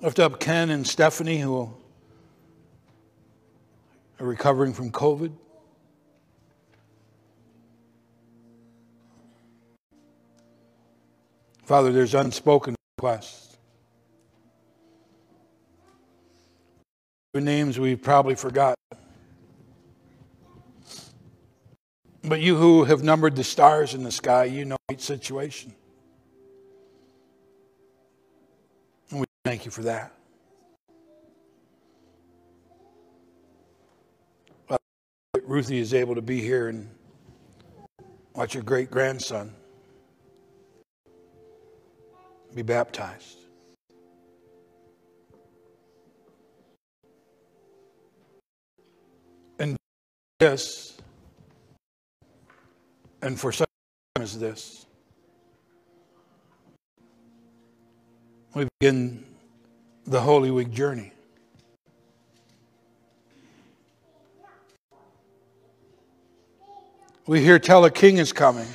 Lift 0.00 0.18
up 0.18 0.40
Ken 0.40 0.70
and 0.70 0.87
Stephanie, 0.87 1.38
who 1.38 1.70
are 4.18 4.26
recovering 4.26 4.72
from 4.72 4.90
COVID. 4.90 5.33
Father, 11.66 11.90
there's 11.90 12.14
unspoken 12.14 12.76
requests. 12.96 13.57
Names 17.35 17.79
we've 17.79 18.00
probably 18.00 18.37
forgotten. 18.37 18.76
But 22.22 22.40
you 22.40 22.57
who 22.57 22.85
have 22.85 23.02
numbered 23.02 23.35
the 23.35 23.44
stars 23.44 23.94
in 23.94 24.05
the 24.05 24.12
sky, 24.12 24.44
you 24.44 24.64
know 24.64 24.76
each 24.90 25.00
situation. 25.00 25.74
And 29.11 29.20
we 29.20 29.26
thank 29.44 29.64
you 29.64 29.70
for 29.72 29.83
that. 29.83 30.12
Ruthie 35.42 35.79
is 35.79 35.94
able 35.94 36.14
to 36.14 36.22
be 36.22 36.40
here 36.40 36.68
and 36.68 36.88
watch 38.35 38.55
her 38.55 38.62
great 38.62 38.90
grandson 38.90 39.52
be 42.57 42.62
baptized. 42.62 43.37
And 49.59 49.77
this 50.40 50.97
and 53.21 53.38
for 53.38 53.53
such 53.53 53.69
time 54.14 54.23
as 54.23 54.38
this, 54.38 54.87
we 58.55 58.66
begin 58.81 59.23
the 60.07 60.23
Holy 60.23 60.51
Week 60.51 60.71
journey. 60.71 61.12
We 67.27 67.42
hear 67.42 67.59
tell 67.59 67.85
a 67.85 67.90
king 67.90 68.16
is 68.16 68.33
coming. 68.33 68.69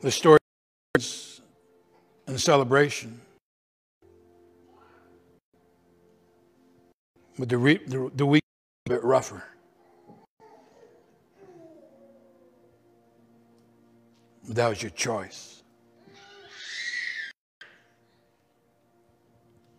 The 0.00 0.10
story 0.12 0.38
and 2.26 2.40
celebration. 2.40 3.20
But 7.38 7.48
the, 7.48 7.58
re, 7.58 7.80
the, 7.86 8.10
the 8.14 8.26
week 8.26 8.42
a 8.86 8.90
bit 8.90 9.04
rougher. 9.04 9.42
But 14.46 14.56
that 14.56 14.68
was 14.68 14.82
your 14.82 14.90
choice. 14.90 15.62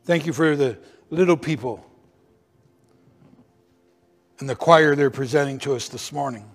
Thank 0.04 0.26
you 0.26 0.34
for 0.34 0.56
the 0.56 0.78
little 1.10 1.38
people 1.38 1.86
and 4.40 4.50
the 4.50 4.56
choir 4.56 4.96
they're 4.96 5.10
presenting 5.10 5.60
to 5.60 5.76
us 5.76 5.90
this 5.90 6.12
morning. 6.12 6.50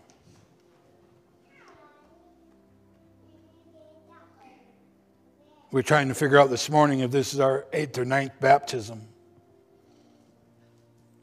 We're 5.75 5.83
trying 5.83 6.07
to 6.07 6.15
figure 6.15 6.39
out 6.39 6.51
this 6.51 6.71
morning 6.71 7.01
if 7.01 7.11
this 7.11 7.35
is 7.35 7.41
our 7.41 7.67
eighth 7.73 7.99
or 7.99 8.05
ninth 8.05 8.39
baptism 8.39 9.09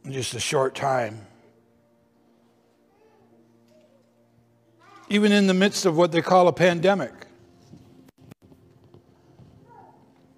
in 0.03 0.11
just 0.11 0.33
a 0.33 0.41
short 0.41 0.75
time. 0.75 1.25
Even 5.07 5.31
in 5.31 5.47
the 5.47 5.53
midst 5.53 5.85
of 5.85 5.95
what 5.95 6.11
they 6.11 6.21
call 6.21 6.49
a 6.49 6.51
pandemic, 6.51 7.13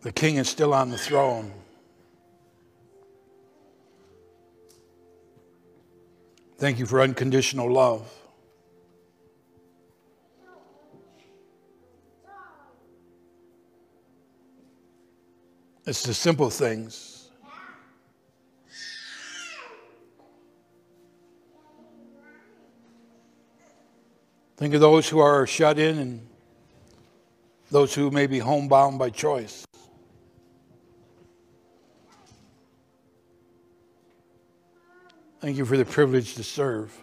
the 0.03 0.11
king 0.11 0.35
is 0.35 0.47
still 0.47 0.75
on 0.75 0.91
the 0.91 0.97
throne. 0.99 1.51
Thank 6.59 6.77
you 6.77 6.85
for 6.85 7.01
unconditional 7.01 7.71
love. 7.71 8.07
It's 15.85 16.03
the 16.03 16.13
simple 16.13 16.49
things 16.49 17.13
Think 24.63 24.75
of 24.75 24.79
those 24.79 25.09
who 25.09 25.19
are 25.19 25.45
shut 25.45 25.77
in 25.77 25.97
and 25.97 26.27
those 27.69 27.93
who 27.93 28.11
may 28.11 28.27
be 28.27 28.39
homebound 28.39 28.97
by 28.97 29.09
choice. 29.09 29.65
Thank 35.41 35.57
you 35.57 35.65
for 35.65 35.75
the 35.75 35.83
privilege 35.83 36.35
to 36.35 36.43
serve. 36.43 36.97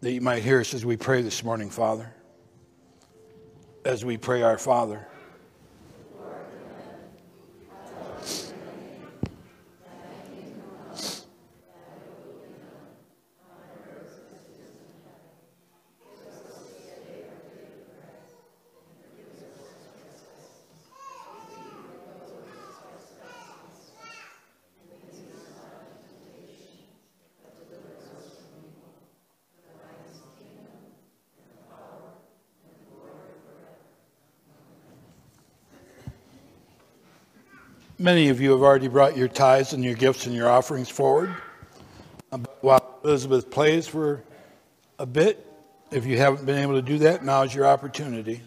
That 0.00 0.12
you 0.12 0.20
might 0.20 0.42
hear 0.44 0.60
us 0.60 0.74
as 0.74 0.84
we 0.84 0.96
pray 0.96 1.22
this 1.22 1.42
morning, 1.42 1.70
Father. 1.70 2.14
As 3.84 4.04
we 4.04 4.16
pray 4.16 4.42
our 4.42 4.58
Father. 4.58 5.06
Many 38.08 38.30
of 38.30 38.40
you 38.40 38.52
have 38.52 38.62
already 38.62 38.88
brought 38.88 39.18
your 39.18 39.28
tithes 39.28 39.74
and 39.74 39.84
your 39.84 39.92
gifts 39.92 40.24
and 40.24 40.34
your 40.34 40.48
offerings 40.48 40.88
forward. 40.88 41.28
While 42.62 43.00
Elizabeth 43.04 43.50
plays 43.50 43.86
for 43.86 44.24
a 44.98 45.04
bit, 45.04 45.46
if 45.90 46.06
you 46.06 46.16
haven't 46.16 46.46
been 46.46 46.56
able 46.56 46.72
to 46.72 46.80
do 46.80 46.96
that, 47.00 47.22
now 47.22 47.42
is 47.42 47.54
your 47.54 47.66
opportunity. 47.66 48.40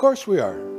Course 0.00 0.26
we 0.26 0.40
are. 0.40 0.69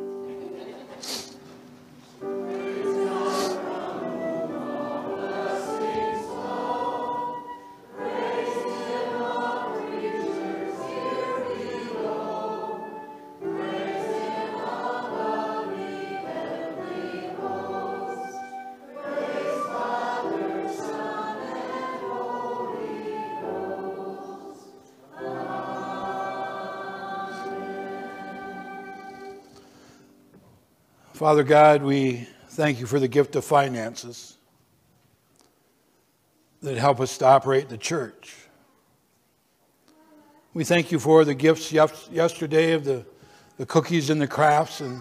Father 31.22 31.44
God, 31.44 31.84
we 31.84 32.28
thank 32.48 32.80
you 32.80 32.88
for 32.88 33.00
the 33.00 33.08
gift 33.08 33.36
of 33.36 33.46
finances 33.46 34.38
that 36.64 36.80
help 36.80 37.00
us 37.00 37.16
to 37.20 37.28
operate 37.28 37.70
the 37.70 37.78
church. 37.78 38.36
We 40.56 40.64
thank 40.64 40.92
you 40.92 40.98
for 40.98 41.24
the 41.24 41.36
gifts 41.36 41.72
yesterday 41.72 42.72
of 42.72 42.86
the, 42.86 43.06
the 43.58 43.68
cookies 43.68 44.10
and 44.10 44.20
the 44.20 44.26
crafts 44.26 44.82
and 44.82 45.00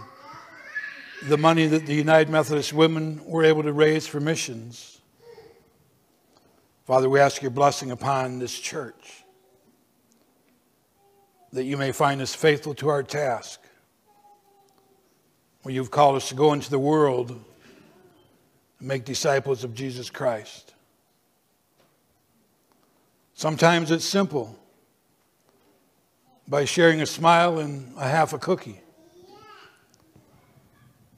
the 1.27 1.39
money 1.39 1.67
that 1.69 1.87
the 1.87 1.95
United 1.95 2.29
Methodist 2.29 2.75
women 2.75 3.23
were 3.25 3.43
able 3.43 3.63
to 3.63 3.73
raise 3.73 4.07
for 4.07 4.21
missions. 4.21 5.01
Father, 6.85 7.09
we 7.09 7.19
ask 7.19 7.41
your 7.41 7.51
blessing 7.51 7.93
upon 7.93 8.41
this 8.41 8.59
church, 8.59 9.25
that 11.55 11.65
you 11.65 11.79
may 11.79 11.93
find 11.93 12.21
us 12.21 12.35
faithful 12.35 12.75
to 12.75 12.91
our 12.91 13.03
task 13.03 13.61
where 15.63 15.75
you've 15.75 15.91
called 15.91 16.17
us 16.17 16.29
to 16.29 16.35
go 16.35 16.53
into 16.53 16.71
the 16.71 16.79
world 16.79 17.31
and 17.31 18.89
make 18.89 19.05
disciples 19.05 19.65
of 19.65 19.75
Jesus 19.75 20.11
Christ. 20.11 20.75
Sometimes 23.35 23.91
it's 23.91 24.05
simple 24.05 24.59
by 26.49 26.65
sharing 26.65 27.01
a 27.01 27.07
smile 27.07 27.59
and 27.59 27.93
a 27.97 28.09
half 28.09 28.33
a 28.33 28.39
cookie. 28.39 28.81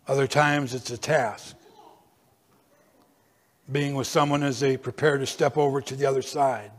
Other 0.06 0.26
times 0.26 0.74
it's 0.74 0.90
a 0.90 0.98
task. 0.98 1.56
Being 3.70 3.94
with 3.94 4.06
someone 4.06 4.42
as 4.42 4.60
they 4.60 4.76
prepare 4.76 5.18
to 5.18 5.26
step 5.26 5.56
over 5.56 5.80
to 5.80 5.96
the 5.96 6.04
other 6.04 6.22
side. 6.22 6.70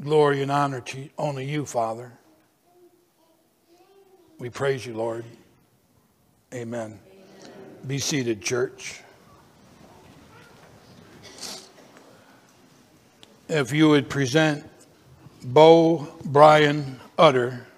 Glory 0.00 0.42
and 0.42 0.50
honor 0.50 0.80
to 0.80 1.08
only 1.18 1.44
you, 1.44 1.64
Father. 1.64 2.12
We 4.42 4.50
praise 4.50 4.84
you, 4.84 4.94
Lord. 4.94 5.24
Amen. 6.52 6.98
Amen. 6.98 6.98
Be 7.86 8.00
seated, 8.00 8.42
church. 8.42 9.00
If 13.48 13.70
you 13.70 13.88
would 13.90 14.10
present 14.10 14.68
Bo 15.44 16.08
Brian 16.24 16.98
Utter 17.16 17.68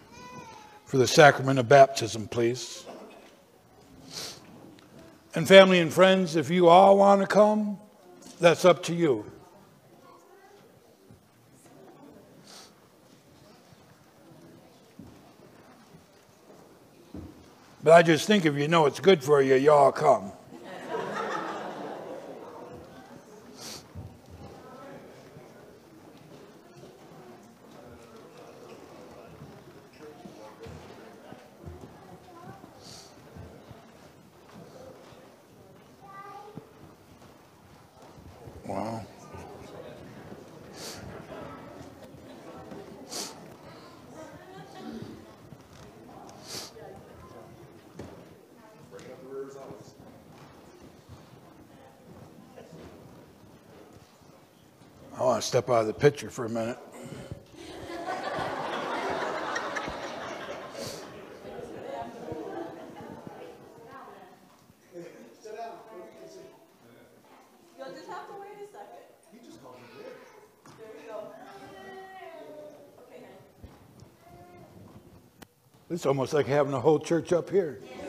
for 0.87 0.97
the 0.97 1.07
sacrament 1.07 1.59
of 1.59 1.69
baptism, 1.69 2.29
please. 2.29 2.87
And 5.35 5.47
family 5.47 5.81
and 5.81 5.93
friends, 5.93 6.35
if 6.35 6.49
you 6.49 6.69
all 6.69 6.97
want 6.97 7.21
to 7.21 7.27
come, 7.27 7.79
that's 8.41 8.65
up 8.65 8.83
to 8.85 8.95
you. 8.95 9.31
But 17.85 17.93
I 17.93 18.03
just 18.03 18.27
think 18.27 18.47
if 18.47 18.57
you 18.57 18.67
know 18.67 18.87
it's 18.87 18.99
good 18.99 19.23
for 19.23 19.43
you, 19.43 19.57
you 19.57 19.71
all 19.71 19.93
come. 19.93 20.33
want 55.35 55.43
to 55.43 55.49
step 55.49 55.69
out 55.69 55.81
of 55.81 55.89
the 55.89 55.93
picture 55.93 56.31
for 56.31 56.45
a 56.45 56.49
minute. 56.49 56.79
It's 75.91 76.07
almost 76.07 76.33
like 76.33 76.47
having 76.47 76.73
a 76.75 76.81
whole 76.81 77.01
church 77.01 77.33
up 77.33 77.51
here. 77.51 77.81
Yeah. 77.85 78.04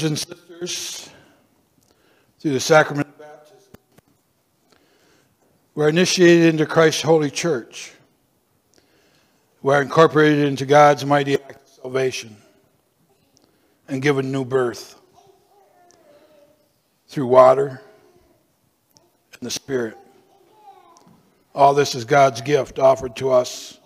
Brothers 0.00 0.24
and 0.24 0.38
sisters, 0.38 1.10
through 2.38 2.52
the 2.52 2.60
sacrament 2.60 3.06
of 3.06 3.18
baptism, 3.18 3.58
we're 5.74 5.90
initiated 5.90 6.46
into 6.46 6.64
Christ's 6.64 7.02
holy 7.02 7.30
church. 7.30 7.92
We're 9.60 9.82
incorporated 9.82 10.48
into 10.48 10.64
God's 10.64 11.04
mighty 11.04 11.34
act 11.34 11.60
of 11.60 11.68
salvation 11.68 12.34
and 13.88 14.00
given 14.00 14.32
new 14.32 14.42
birth 14.42 14.98
through 17.08 17.26
water 17.26 17.82
and 19.34 19.42
the 19.42 19.50
Spirit. 19.50 19.98
All 21.54 21.74
this 21.74 21.94
is 21.94 22.06
God's 22.06 22.40
gift 22.40 22.78
offered 22.78 23.16
to 23.16 23.32
us 23.32 23.78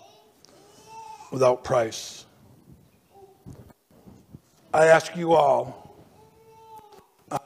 without 1.29 1.65
price. 1.65 2.23
I 4.73 4.85
ask 4.85 5.13
you 5.17 5.33
all, 5.33 5.84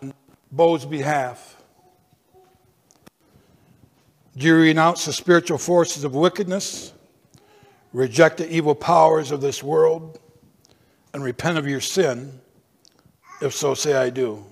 on 0.02 0.14
Bo's 0.52 0.86
behalf, 0.86 1.56
do 4.38 4.48
you 4.48 4.56
renounce 4.56 5.06
the 5.06 5.14
spiritual 5.14 5.58
forces 5.58 6.04
of 6.04 6.16
wickedness, 6.16 6.94
reject 7.94 8.38
the 8.38 8.52
evil 8.52 8.76
powers 8.76 9.32
of 9.32 9.42
this 9.42 9.62
world, 9.62 10.20
and 11.14 11.24
repent 11.24 11.58
of 11.58 11.68
your 11.68 11.82
sin? 11.82 12.40
If 13.42 13.54
so, 13.54 13.74
say, 13.74 13.96
I 13.96 14.10
do. 14.10 14.46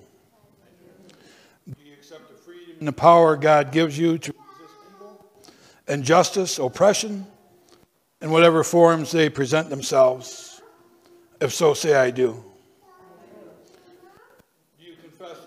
Do 1.66 1.74
you 1.84 1.92
accept 1.94 2.28
the 2.28 2.34
freedom 2.34 2.76
and 2.78 2.88
the 2.88 2.92
power 2.92 3.36
God 3.36 3.70
gives 3.72 3.98
you 3.98 4.18
to 4.18 4.32
resist 4.32 4.74
evil, 4.96 5.26
injustice, 5.86 6.58
oppression, 6.58 7.26
in 8.20 8.30
whatever 8.30 8.64
forms 8.64 9.12
they 9.12 9.28
present 9.28 9.70
themselves? 9.70 10.60
If 11.40 11.52
so, 11.52 11.74
say, 11.74 11.94
I 11.94 12.10
do. 12.10 12.44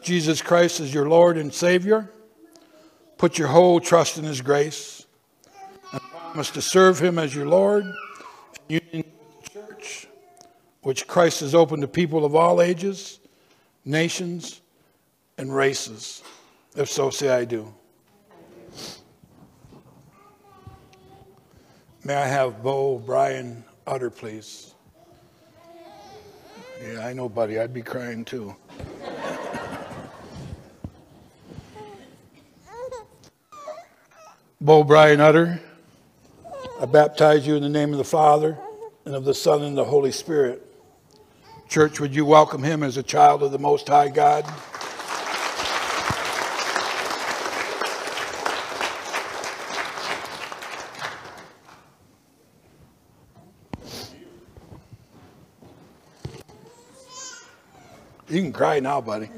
Jesus 0.02 0.42
Christ 0.42 0.80
as 0.80 0.94
your 0.94 1.08
Lord 1.08 1.38
and 1.38 1.54
Savior. 1.54 2.10
Put 3.18 3.38
your 3.38 3.50
whole 3.50 3.80
trust 3.80 4.18
in 4.18 4.24
His 4.24 4.42
grace 4.42 5.06
and 5.92 6.02
promise 6.02 6.50
to 6.52 6.62
serve 6.62 7.00
Him 7.00 7.20
as 7.20 7.36
your 7.36 7.46
Lord 7.46 7.86
in 8.68 8.82
union 8.84 9.12
with 9.20 9.44
the 9.44 9.50
church, 9.60 10.08
which 10.82 11.08
Christ 11.08 11.42
has 11.42 11.54
opened 11.54 11.84
to 11.84 11.88
people 11.88 12.26
of 12.26 12.36
all 12.36 12.62
ages, 12.62 13.20
nations, 13.86 14.62
and 15.38 15.56
races. 15.56 16.24
If 16.76 16.90
so, 16.90 17.10
say 17.10 17.30
I 17.30 17.46
do. 17.46 17.74
May 22.04 22.16
I 22.16 22.26
have 22.26 22.64
Bo 22.64 22.98
Brian 22.98 23.64
Utter, 23.86 24.10
please? 24.10 24.74
Yeah, 26.82 27.06
I 27.06 27.14
know, 27.14 27.30
buddy. 27.30 27.60
I'd 27.60 27.74
be 27.74 27.84
crying 27.84 28.26
too. 28.26 28.56
Bo 34.64 34.84
Brian 34.84 35.20
Utter, 35.20 35.60
I 36.80 36.86
baptize 36.86 37.48
you 37.48 37.56
in 37.56 37.64
the 37.64 37.70
name 37.70 37.94
of 37.94 37.98
the 37.98 38.04
Father 38.04 38.60
and 39.06 39.16
of 39.16 39.26
the 39.26 39.34
Son 39.34 39.64
and 39.64 39.76
the 39.76 39.86
Holy 39.86 40.12
Spirit. 40.12 40.62
Church, 41.68 42.00
would 42.00 42.14
you 42.14 42.26
welcome 42.26 42.62
him 42.62 42.84
as 42.84 42.96
a 42.96 43.02
child 43.02 43.42
of 43.42 43.52
the 43.52 43.58
Most 43.58 43.88
High 43.88 44.10
God? 44.10 44.46
You 58.30 58.42
can 58.44 58.54
cry 58.54 58.80
now, 58.80 59.02
buddy. 59.02 59.32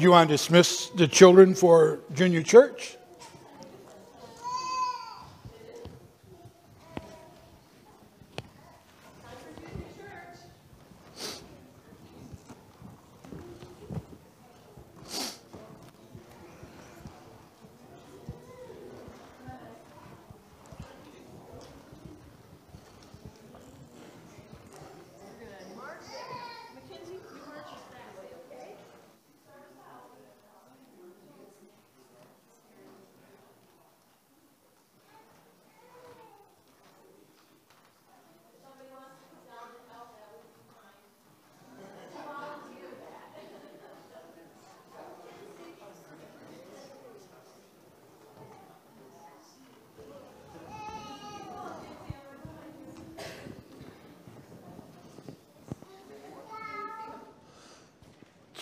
Do 0.00 0.04
you 0.04 0.12
want 0.12 0.30
to 0.30 0.34
dismiss 0.34 0.86
the 0.88 1.06
children 1.06 1.54
for 1.54 1.98
junior 2.14 2.42
church? 2.42 2.96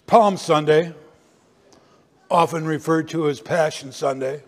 Palm 0.09 0.39
Sunday, 0.39 0.95
often 2.31 2.65
referred 2.65 3.09
to 3.09 3.29
as 3.29 3.43
Passion 3.43 3.93
Sunday, 3.93 4.43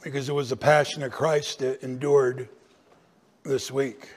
because 0.00 0.28
it 0.28 0.32
was 0.32 0.48
the 0.48 0.56
passion 0.56 1.02
of 1.02 1.10
Christ 1.10 1.58
that 1.58 1.82
endured 1.82 2.48
this 3.42 3.72
week. 3.72 4.10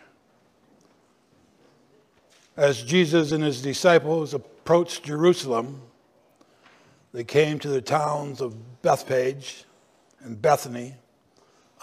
As 2.55 2.83
Jesus 2.83 3.31
and 3.31 3.43
his 3.43 3.63
disciples 3.63 4.35
approached 4.35 5.05
Jerusalem, 5.05 5.81
they 7.11 7.23
came 7.23 7.57
to 7.57 7.69
the 7.69 7.81
towns 7.81 8.41
of 8.41 8.83
Bethphage 8.83 9.65
and 10.19 10.39
Bethany 10.39 10.93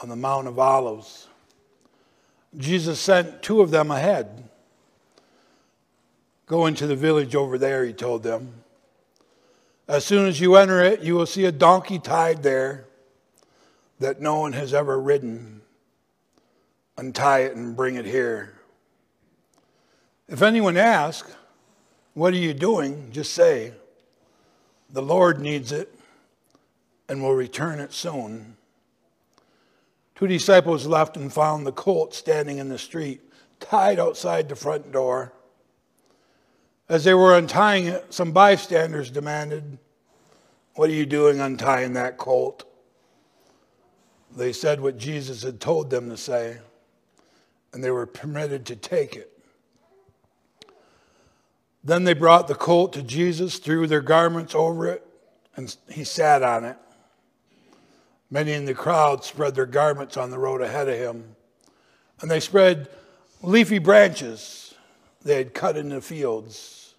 on 0.01 0.09
the 0.09 0.15
Mount 0.15 0.47
of 0.47 0.61
Olives. 0.61 1.27
Jesus 2.57 3.01
sent 3.01 3.43
two 3.43 3.61
of 3.61 3.73
them 3.73 3.91
ahead 3.91 4.49
Go 6.53 6.67
into 6.67 6.87
the 6.87 6.95
village 6.95 7.35
over 7.35 7.57
there, 7.57 7.83
he 7.83 7.95
told 7.95 8.23
them. 8.23 8.53
As 9.89 10.05
soon 10.05 10.27
as 10.29 10.39
you 10.39 10.57
enter 10.57 10.83
it, 10.83 11.01
you 11.01 11.15
will 11.15 11.25
see 11.25 11.47
a 11.47 11.51
donkey 11.51 11.99
tied 11.99 12.43
there 12.43 12.85
that 14.01 14.21
no 14.21 14.39
one 14.41 14.53
has 14.53 14.75
ever 14.75 15.01
ridden. 15.01 15.63
Untie 16.99 17.39
it 17.39 17.57
and 17.57 17.75
bring 17.75 17.95
it 17.95 18.05
here. 18.05 18.53
If 20.29 20.43
anyone 20.43 20.77
asks, 20.77 21.35
What 22.13 22.35
are 22.35 22.37
you 22.37 22.53
doing? 22.53 23.09
just 23.13 23.33
say, 23.33 23.73
The 24.91 25.01
Lord 25.01 25.41
needs 25.41 25.73
it 25.73 25.99
and 27.09 27.23
will 27.23 27.35
return 27.35 27.81
it 27.81 27.95
soon. 27.95 28.59
Two 30.15 30.27
disciples 30.27 30.85
left 30.87 31.17
and 31.17 31.33
found 31.33 31.67
the 31.67 31.73
colt 31.73 32.13
standing 32.13 32.59
in 32.59 32.69
the 32.69 32.77
street, 32.77 33.23
tied 33.59 33.99
outside 33.99 34.51
the 34.51 34.55
front 34.55 34.93
door. 34.93 35.33
As 36.89 37.05
they 37.05 37.15
were 37.15 37.37
untying 37.37 37.87
it, 37.87 38.13
some 38.13 38.33
bystanders 38.33 39.11
demanded, 39.11 39.79
What 40.75 40.91
are 40.91 40.95
you 40.95 41.07
doing 41.07 41.41
untying 41.41 41.95
that 41.95 42.19
colt? 42.19 42.65
They 44.37 44.53
said 44.53 44.81
what 44.81 44.99
Jesus 44.99 45.43
had 45.43 45.61
told 45.61 45.91
them 45.91 46.09
to 46.09 46.17
say, 46.17 46.59
and 47.73 47.85
they 47.85 47.91
were 47.91 48.07
permitted 48.07 48.67
to 48.67 48.77
take 48.77 49.15
it. 49.15 49.29
Then 51.85 52.05
they 52.05 52.15
brought 52.15 52.49
the 52.49 52.55
colt 52.55 52.93
to 52.95 53.03
Jesus, 53.03 53.59
threw 53.59 53.87
their 53.87 54.01
garments 54.01 54.55
over 54.55 54.87
it, 54.89 55.07
and 55.57 55.75
he 55.91 56.05
sat 56.05 56.43
on 56.43 56.65
it. 56.65 56.77
Many 58.31 58.53
in 58.53 58.65
the 58.65 58.75
crowd 58.75 59.25
spread 59.25 59.55
their 59.55 59.67
garments 59.67 60.17
on 60.17 60.31
the 60.31 60.39
road 60.39 60.63
ahead 60.63 60.89
of 60.89 60.97
him, 60.97 61.37
and 62.21 62.31
they 62.31 62.41
spread 62.41 62.89
leafy 63.43 63.79
branches 63.79 64.62
they 65.25 65.37
had 65.37 65.55
cut 65.55 65.77
in 65.77 65.89
the 65.89 66.01
fields. 66.01 66.95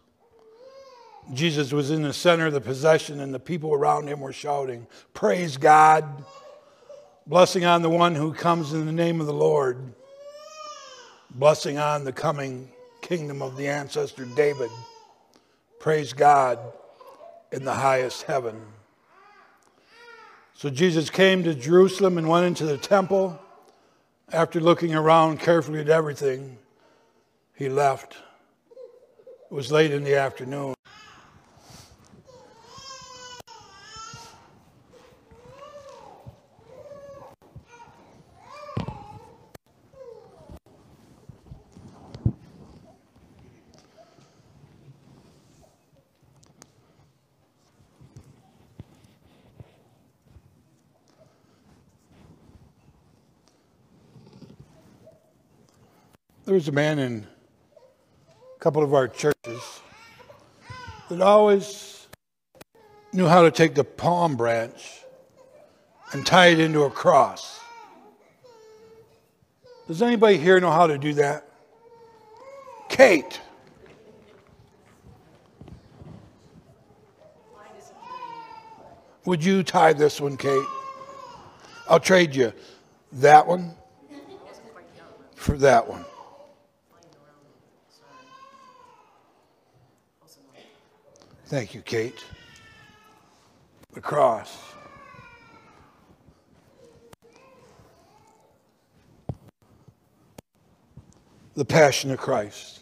Jesus 1.33 1.71
was 1.71 1.89
in 1.89 2.01
the 2.01 2.13
center 2.13 2.47
of 2.47 2.53
the 2.53 2.61
procession, 2.61 3.19
and 3.19 3.33
the 3.33 3.39
people 3.39 3.73
around 3.73 4.07
him 4.07 4.19
were 4.19 4.33
shouting, 4.33 4.87
Praise 5.13 5.57
God! 5.57 6.25
Blessing 7.25 7.63
on 7.63 7.81
the 7.81 7.89
one 7.89 8.15
who 8.15 8.33
comes 8.33 8.73
in 8.73 8.85
the 8.85 8.91
name 8.91 9.21
of 9.21 9.27
the 9.27 9.33
Lord. 9.33 9.77
Blessing 11.29 11.77
on 11.77 12.03
the 12.03 12.11
coming 12.11 12.69
kingdom 13.01 13.41
of 13.41 13.55
the 13.55 13.67
ancestor 13.67 14.25
David. 14.25 14.69
Praise 15.79 16.11
God 16.11 16.59
in 17.51 17.63
the 17.63 17.73
highest 17.73 18.23
heaven. 18.23 18.61
So 20.53 20.69
Jesus 20.69 21.09
came 21.09 21.43
to 21.43 21.53
Jerusalem 21.53 22.17
and 22.17 22.27
went 22.27 22.45
into 22.45 22.65
the 22.65 22.77
temple. 22.77 23.39
After 24.31 24.59
looking 24.59 24.95
around 24.95 25.39
carefully 25.39 25.79
at 25.79 25.89
everything, 25.89 26.57
he 27.55 27.69
left. 27.69 28.17
It 29.49 29.53
was 29.53 29.71
late 29.71 29.91
in 29.91 30.03
the 30.03 30.15
afternoon. 30.15 30.73
There 56.45 56.55
was 56.55 56.67
a 56.67 56.73
man 56.73 56.99
in 56.99 57.25
couple 58.63 58.81
of 58.81 58.93
our 58.93 59.09
churches 59.09 59.81
that 61.09 61.19
always 61.19 62.07
knew 63.11 63.27
how 63.27 63.41
to 63.41 63.51
take 63.51 63.75
the 63.75 63.83
palm 63.83 64.37
branch 64.37 65.01
and 66.13 66.25
tie 66.25 66.47
it 66.47 66.61
into 66.61 66.83
a 66.83 66.89
cross. 66.89 67.59
Does 69.85 70.01
anybody 70.01 70.37
here 70.37 70.61
know 70.61 70.71
how 70.71 70.87
to 70.87 70.97
do 70.97 71.13
that? 71.15 71.45
Kate. 72.87 73.41
Would 79.25 79.43
you 79.43 79.63
tie 79.63 79.91
this 79.91 80.21
one, 80.21 80.37
Kate? 80.37 80.67
I'll 81.89 81.99
trade 81.99 82.33
you 82.33 82.53
that 83.11 83.45
one 83.45 83.75
for 85.35 85.57
that 85.57 85.85
one. 85.85 86.05
Thank 91.53 91.75
you, 91.75 91.81
Kate. 91.81 92.25
The 93.93 94.01
cross. 94.01 94.73
The 101.53 101.63
Passion 101.63 102.09
of 102.09 102.17
Christ. 102.17 102.79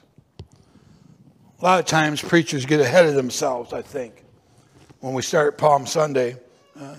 A 1.60 1.66
lot 1.66 1.80
of 1.82 1.86
times 1.86 2.22
preachers 2.22 2.66
get 2.66 2.80
ahead 2.80 3.06
of 3.06 3.16
themselves, 3.16 3.74
I 3.74 3.82
think, 3.82 4.24
when 5.02 5.14
we 5.14 5.22
start 5.22 5.58
Palm 5.58 5.86
Sunday. 5.86 6.38
Uh, 6.80 6.96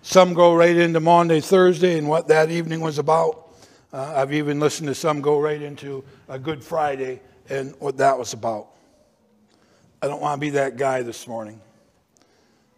some 0.00 0.32
go 0.32 0.54
right 0.54 0.74
into 0.74 0.98
Maundy, 0.98 1.42
Thursday, 1.42 1.98
and 1.98 2.08
what 2.08 2.28
that 2.28 2.50
evening 2.50 2.80
was 2.80 2.98
about. 2.98 3.54
Uh, 3.92 4.14
I've 4.16 4.32
even 4.32 4.60
listened 4.60 4.88
to 4.88 4.94
some 4.94 5.20
go 5.20 5.38
right 5.38 5.60
into 5.60 6.02
a 6.26 6.38
Good 6.38 6.64
Friday 6.64 7.20
and 7.50 7.74
what 7.80 7.98
that 7.98 8.18
was 8.18 8.32
about. 8.32 8.73
I 10.04 10.06
don't 10.06 10.20
want 10.20 10.38
to 10.38 10.40
be 10.40 10.50
that 10.50 10.76
guy 10.76 11.00
this 11.00 11.26
morning. 11.26 11.58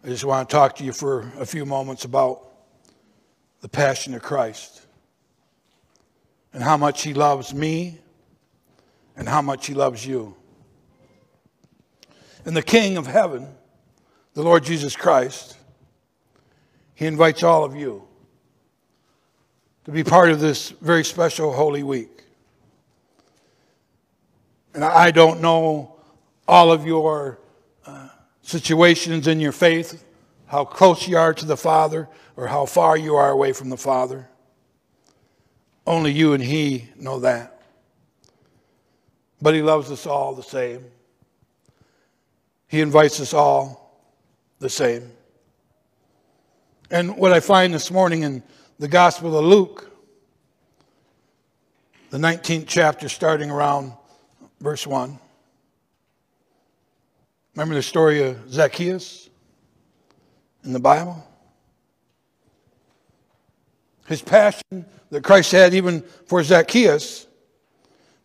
I 0.01 0.07
just 0.07 0.23
want 0.23 0.47
to 0.47 0.55
talk 0.55 0.77
to 0.77 0.85
you 0.85 0.93
for 0.93 1.29
a 1.37 1.45
few 1.45 1.65
moments 1.65 2.05
about 2.05 2.47
the 3.59 3.67
passion 3.67 4.13
of 4.13 4.21
Christ 4.21 4.87
and 6.53 6.63
how 6.63 6.77
much 6.77 7.03
He 7.03 7.13
loves 7.13 7.53
me 7.53 7.99
and 9.17 9.27
how 9.27 9.41
much 9.41 9.67
He 9.67 9.73
loves 9.73 10.07
you. 10.07 10.37
And 12.45 12.55
the 12.55 12.63
King 12.63 12.95
of 12.95 13.05
heaven, 13.07 13.49
the 14.33 14.41
Lord 14.41 14.63
Jesus 14.63 14.95
Christ, 14.95 15.57
He 16.95 17.07
invites 17.07 17.43
all 17.43 17.65
of 17.65 17.75
you 17.75 18.07
to 19.83 19.91
be 19.91 20.05
part 20.05 20.29
of 20.29 20.39
this 20.39 20.69
very 20.69 21.03
special 21.03 21.51
Holy 21.51 21.83
Week. 21.83 22.23
And 24.73 24.85
I 24.85 25.11
don't 25.11 25.41
know 25.41 25.96
all 26.47 26.71
of 26.71 26.85
your 26.85 27.39
uh, 27.85 28.09
situations 28.41 29.27
in 29.27 29.39
your 29.39 29.51
faith, 29.51 30.03
how 30.47 30.63
close 30.63 31.07
you 31.07 31.17
are 31.17 31.33
to 31.33 31.45
the 31.45 31.57
Father, 31.57 32.07
or 32.35 32.47
how 32.47 32.65
far 32.65 32.97
you 32.97 33.15
are 33.15 33.29
away 33.29 33.51
from 33.51 33.69
the 33.69 33.77
Father. 33.77 34.29
Only 35.85 36.11
you 36.11 36.33
and 36.33 36.43
He 36.43 36.89
know 36.97 37.19
that. 37.19 37.61
But 39.41 39.53
He 39.53 39.61
loves 39.61 39.91
us 39.91 40.05
all 40.05 40.33
the 40.33 40.43
same. 40.43 40.85
He 42.67 42.81
invites 42.81 43.19
us 43.19 43.33
all 43.33 44.01
the 44.59 44.69
same. 44.69 45.11
And 46.89 47.17
what 47.17 47.33
I 47.33 47.39
find 47.39 47.73
this 47.73 47.91
morning 47.91 48.23
in 48.23 48.43
the 48.79 48.87
Gospel 48.87 49.37
of 49.37 49.43
Luke, 49.43 49.91
the 52.09 52.17
19th 52.17 52.65
chapter, 52.67 53.09
starting 53.09 53.51
around 53.51 53.91
verse 54.61 54.87
1. 54.87 55.19
Remember 57.57 57.73
the 57.73 57.81
story 57.81 58.21
of 58.21 58.53
Zacchaeus 58.53 59.31
in 60.63 60.73
the 60.73 60.79
Bible? 60.79 61.25
His 64.05 64.21
passion 64.21 64.85
that 65.09 65.23
Christ 65.23 65.53
had 65.53 65.73
even 65.73 66.03
for 66.27 66.43
Zacchaeus, 66.43 67.25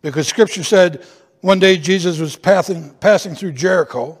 because 0.03 0.27
Scripture 0.27 0.63
said 0.63 1.03
one 1.41 1.57
day 1.57 1.77
Jesus 1.77 2.19
was 2.19 2.35
passing, 2.35 2.91
passing 2.99 3.33
through 3.33 3.53
Jericho. 3.53 4.19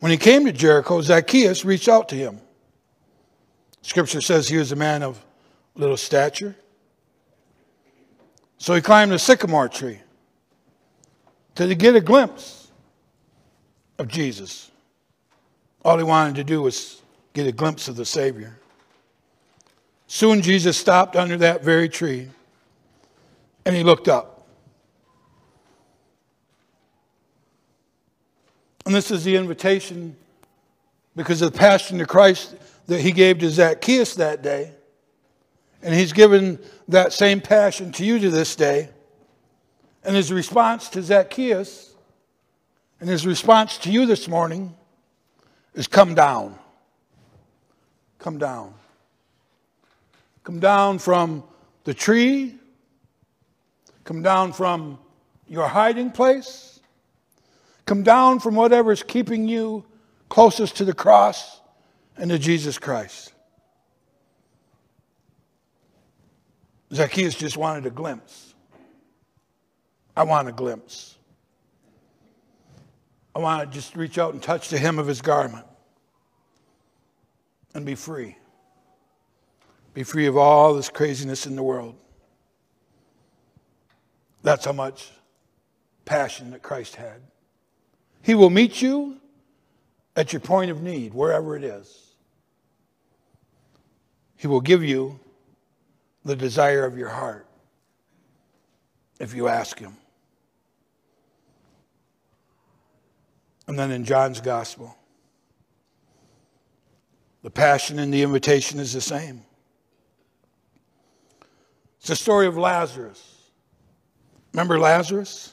When 0.00 0.10
he 0.10 0.18
came 0.18 0.44
to 0.46 0.52
Jericho, 0.52 1.00
Zacchaeus 1.00 1.64
reached 1.64 1.88
out 1.88 2.08
to 2.08 2.16
him. 2.16 2.40
Scripture 3.80 4.22
says 4.22 4.48
he 4.48 4.56
was 4.56 4.72
a 4.72 4.76
man 4.76 5.04
of 5.04 5.24
little 5.76 5.96
stature. 5.96 6.56
So 8.58 8.74
he 8.74 8.80
climbed 8.80 9.12
a 9.12 9.20
sycamore 9.20 9.68
tree 9.68 10.00
to 11.54 11.72
get 11.76 11.94
a 11.94 12.00
glimpse 12.00 12.65
of 13.98 14.08
Jesus. 14.08 14.70
All 15.84 15.96
he 15.98 16.04
wanted 16.04 16.36
to 16.36 16.44
do 16.44 16.62
was 16.62 17.00
get 17.32 17.46
a 17.46 17.52
glimpse 17.52 17.88
of 17.88 17.96
the 17.96 18.04
Savior. 18.04 18.58
Soon 20.06 20.42
Jesus 20.42 20.76
stopped 20.76 21.16
under 21.16 21.36
that 21.38 21.62
very 21.64 21.88
tree 21.88 22.28
and 23.64 23.74
he 23.74 23.82
looked 23.82 24.08
up. 24.08 24.46
And 28.84 28.94
this 28.94 29.10
is 29.10 29.24
the 29.24 29.34
invitation 29.34 30.16
because 31.16 31.42
of 31.42 31.52
the 31.52 31.58
passion 31.58 31.98
to 31.98 32.06
Christ 32.06 32.54
that 32.86 33.00
he 33.00 33.10
gave 33.10 33.38
to 33.40 33.50
Zacchaeus 33.50 34.14
that 34.14 34.42
day. 34.42 34.70
And 35.82 35.92
he's 35.92 36.12
given 36.12 36.60
that 36.88 37.12
same 37.12 37.40
passion 37.40 37.90
to 37.92 38.04
you 38.04 38.20
to 38.20 38.30
this 38.30 38.54
day. 38.54 38.88
And 40.04 40.14
his 40.14 40.32
response 40.32 40.88
to 40.90 41.02
Zacchaeus 41.02 41.95
and 43.00 43.08
his 43.08 43.26
response 43.26 43.78
to 43.78 43.90
you 43.90 44.06
this 44.06 44.28
morning 44.28 44.74
is 45.74 45.86
come 45.86 46.14
down. 46.14 46.58
Come 48.18 48.38
down. 48.38 48.74
Come 50.44 50.60
down 50.60 50.98
from 50.98 51.44
the 51.84 51.94
tree. 51.94 52.54
Come 54.04 54.22
down 54.22 54.52
from 54.52 54.98
your 55.48 55.66
hiding 55.66 56.10
place. 56.10 56.80
Come 57.84 58.02
down 58.02 58.40
from 58.40 58.54
whatever 58.54 58.92
is 58.92 59.02
keeping 59.02 59.46
you 59.46 59.84
closest 60.28 60.76
to 60.76 60.84
the 60.84 60.94
cross 60.94 61.60
and 62.16 62.30
to 62.30 62.38
Jesus 62.38 62.78
Christ. 62.78 63.32
Zacchaeus 66.92 67.34
just 67.34 67.56
wanted 67.56 67.86
a 67.86 67.90
glimpse. 67.90 68.54
I 70.16 70.22
want 70.22 70.48
a 70.48 70.52
glimpse. 70.52 71.15
I 73.36 73.38
want 73.38 73.70
to 73.70 73.78
just 73.78 73.94
reach 73.94 74.16
out 74.16 74.32
and 74.32 74.42
touch 74.42 74.70
the 74.70 74.78
hem 74.78 74.98
of 74.98 75.06
his 75.06 75.20
garment 75.20 75.66
and 77.74 77.84
be 77.84 77.94
free. 77.94 78.38
Be 79.92 80.04
free 80.04 80.24
of 80.24 80.38
all 80.38 80.72
this 80.72 80.88
craziness 80.88 81.46
in 81.46 81.54
the 81.54 81.62
world. 81.62 81.96
That's 84.42 84.64
how 84.64 84.72
much 84.72 85.10
passion 86.06 86.52
that 86.52 86.62
Christ 86.62 86.96
had. 86.96 87.20
He 88.22 88.34
will 88.34 88.48
meet 88.48 88.80
you 88.80 89.18
at 90.16 90.32
your 90.32 90.40
point 90.40 90.70
of 90.70 90.80
need, 90.80 91.12
wherever 91.12 91.58
it 91.58 91.62
is. 91.62 92.14
He 94.38 94.46
will 94.46 94.62
give 94.62 94.82
you 94.82 95.20
the 96.24 96.36
desire 96.36 96.86
of 96.86 96.96
your 96.96 97.10
heart 97.10 97.46
if 99.20 99.34
you 99.34 99.48
ask 99.48 99.78
Him. 99.78 99.94
And 103.66 103.78
then 103.78 103.90
in 103.90 104.04
John's 104.04 104.40
Gospel, 104.40 104.96
the 107.42 107.50
passion 107.50 107.98
and 107.98 108.12
the 108.12 108.22
invitation 108.22 108.78
is 108.78 108.92
the 108.92 109.00
same. 109.00 109.42
It's 111.98 112.08
the 112.08 112.16
story 112.16 112.46
of 112.46 112.56
Lazarus. 112.56 113.50
Remember 114.52 114.78
Lazarus? 114.78 115.52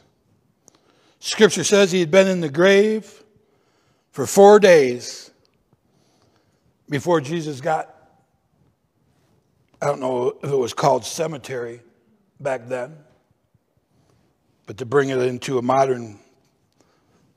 Scripture 1.20 1.64
says 1.64 1.92
he 1.92 2.00
had 2.00 2.12
been 2.12 2.28
in 2.28 2.42
the 2.42 2.50
grave 2.50 3.24
for 4.12 4.28
four 4.28 4.60
days 4.60 5.32
before 6.90 7.20
Jesus 7.20 7.62
got, 7.62 7.96
I 9.82 9.88
don't 9.88 10.00
know 10.00 10.38
if 10.44 10.50
it 10.52 10.56
was 10.56 10.74
called 10.74 11.06
cemetery 11.06 11.82
back 12.40 12.68
then, 12.68 12.98
but 14.68 14.78
to 14.78 14.86
bring 14.86 15.10
it 15.10 15.18
into 15.18 15.58
a 15.58 15.62
modern, 15.62 16.20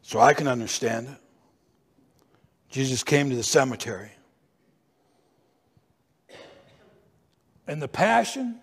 so 0.06 0.20
I 0.20 0.34
can 0.34 0.46
understand 0.46 1.08
it, 1.08 1.18
Jesus 2.70 3.02
came 3.02 3.28
to 3.28 3.34
the 3.34 3.42
cemetery. 3.42 4.12
And 7.66 7.82
the 7.82 7.88
passion 7.88 8.60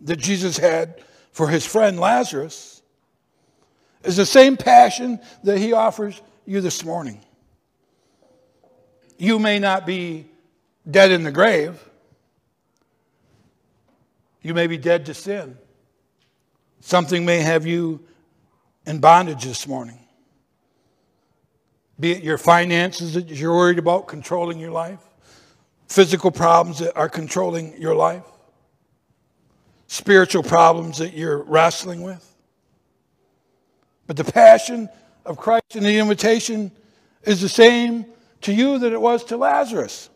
that 0.00 0.16
Jesus 0.16 0.56
had 0.56 1.02
for 1.32 1.48
his 1.48 1.66
friend 1.66 2.00
Lazarus 2.00 2.80
is 4.04 4.16
the 4.16 4.24
same 4.24 4.56
passion 4.56 5.20
that 5.44 5.58
he 5.58 5.74
offers 5.74 6.22
you 6.46 6.62
this 6.62 6.82
morning. 6.82 7.20
You 9.18 9.38
may 9.38 9.58
not 9.58 9.84
be 9.84 10.24
dead 10.90 11.10
in 11.10 11.24
the 11.24 11.30
grave, 11.30 11.78
you 14.40 14.54
may 14.54 14.66
be 14.66 14.78
dead 14.78 15.04
to 15.06 15.12
sin. 15.12 15.58
Something 16.80 17.26
may 17.26 17.40
have 17.40 17.66
you 17.66 18.00
in 18.86 18.98
bondage 19.00 19.44
this 19.44 19.66
morning. 19.68 19.98
Be 22.00 22.12
it 22.12 22.24
your 22.24 22.38
finances 22.38 23.14
that 23.14 23.28
you're 23.28 23.54
worried 23.54 23.78
about 23.78 24.08
controlling 24.08 24.58
your 24.58 24.70
life, 24.70 25.00
physical 25.86 26.30
problems 26.30 26.78
that 26.78 26.96
are 26.96 27.10
controlling 27.10 27.80
your 27.80 27.94
life, 27.94 28.24
spiritual 29.86 30.42
problems 30.42 30.98
that 30.98 31.12
you're 31.12 31.42
wrestling 31.42 32.02
with. 32.02 32.26
But 34.06 34.16
the 34.16 34.24
passion 34.24 34.88
of 35.26 35.36
Christ 35.36 35.76
and 35.76 35.84
the 35.84 35.98
invitation 35.98 36.72
is 37.24 37.42
the 37.42 37.48
same 37.48 38.06
to 38.40 38.52
you 38.52 38.78
that 38.78 38.92
it 38.92 39.00
was 39.00 39.22
to 39.24 39.36
Lazarus. 39.36 40.08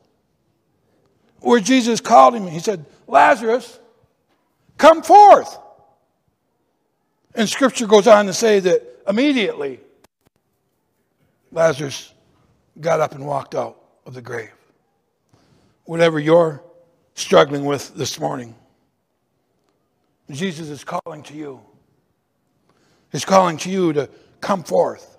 Where 1.40 1.60
Jesus 1.60 2.00
called 2.00 2.34
him, 2.34 2.46
he 2.46 2.60
said, 2.60 2.86
Lazarus, 3.06 3.78
come 4.78 5.02
forth. 5.02 5.58
And 7.34 7.46
scripture 7.46 7.86
goes 7.86 8.06
on 8.06 8.24
to 8.26 8.32
say 8.32 8.60
that 8.60 9.02
immediately 9.06 9.80
Lazarus 11.54 12.12
got 12.80 12.98
up 12.98 13.14
and 13.14 13.24
walked 13.24 13.54
out 13.54 13.80
of 14.04 14.12
the 14.12 14.20
grave. 14.20 14.50
Whatever 15.84 16.18
you're 16.18 16.62
struggling 17.14 17.64
with 17.64 17.94
this 17.94 18.18
morning, 18.18 18.56
Jesus 20.30 20.68
is 20.68 20.82
calling 20.82 21.22
to 21.22 21.34
you. 21.34 21.60
He's 23.12 23.24
calling 23.24 23.56
to 23.58 23.70
you 23.70 23.92
to 23.92 24.10
come 24.40 24.64
forth. 24.64 25.16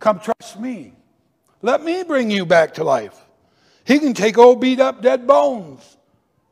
Come 0.00 0.18
trust 0.18 0.58
me. 0.58 0.94
Let 1.62 1.84
me 1.84 2.02
bring 2.02 2.30
you 2.30 2.44
back 2.44 2.74
to 2.74 2.84
life. 2.84 3.16
He 3.84 4.00
can 4.00 4.14
take 4.14 4.36
old 4.36 4.60
beat 4.60 4.80
up 4.80 5.00
dead 5.00 5.28
bones 5.28 5.96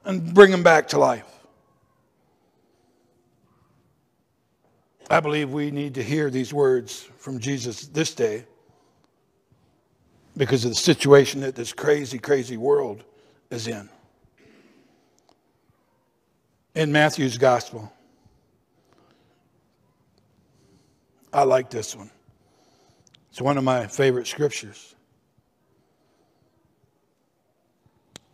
and 0.05 0.33
bring 0.33 0.53
them 0.53 0.63
back 0.63 0.89
to 0.89 0.99
life. 0.99 1.38
I 5.11 5.21
believe 5.21 5.51
we 5.51 5.71
need 5.71 5.95
to 5.95 6.03
hear 6.03 6.31
these 6.31 6.53
words 6.53 7.09
from 7.19 7.39
Jesus 7.39 7.87
this 7.87 8.15
day 8.15 8.45
because 10.37 10.65
of 10.65 10.71
the 10.71 10.77
situation 10.77 11.41
that 11.41 11.55
this 11.55 11.73
crazy, 11.73 12.19
crazy 12.19 12.57
world 12.57 13.05
is 13.51 13.67
in 13.69 13.89
in 16.79 16.93
Matthew's 16.93 17.37
gospel. 17.37 17.93
I 21.33 21.43
like 21.43 21.71
this 21.71 21.97
one. 21.97 22.09
It's 23.31 23.41
one 23.41 23.59
of 23.59 23.65
my 23.65 23.89
favorite 23.89 24.29
scriptures. 24.29 24.95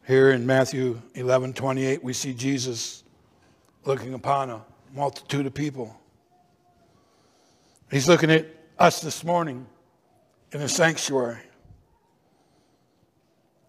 Here 0.07 0.33
in 0.33 0.45
Matthew 0.45 1.01
11 1.15 1.55
28, 1.55 2.05
we 2.05 2.13
see 2.13 2.35
Jesus 2.35 3.05
looking 3.87 4.13
upon 4.13 4.51
a 4.51 4.63
multitude 4.95 5.47
of 5.47 5.55
people. 5.55 5.99
He's 7.91 8.09
looking 8.09 8.31
at 8.31 8.47
us 8.79 9.01
this 9.01 9.25
morning 9.25 9.67
in 10.53 10.61
the 10.61 10.69
sanctuary. 10.69 11.41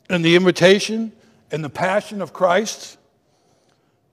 And 0.10 0.24
the 0.24 0.36
invitation 0.36 1.12
and 1.52 1.64
the 1.64 1.70
passion 1.70 2.22
of 2.22 2.34
Christ 2.34 2.98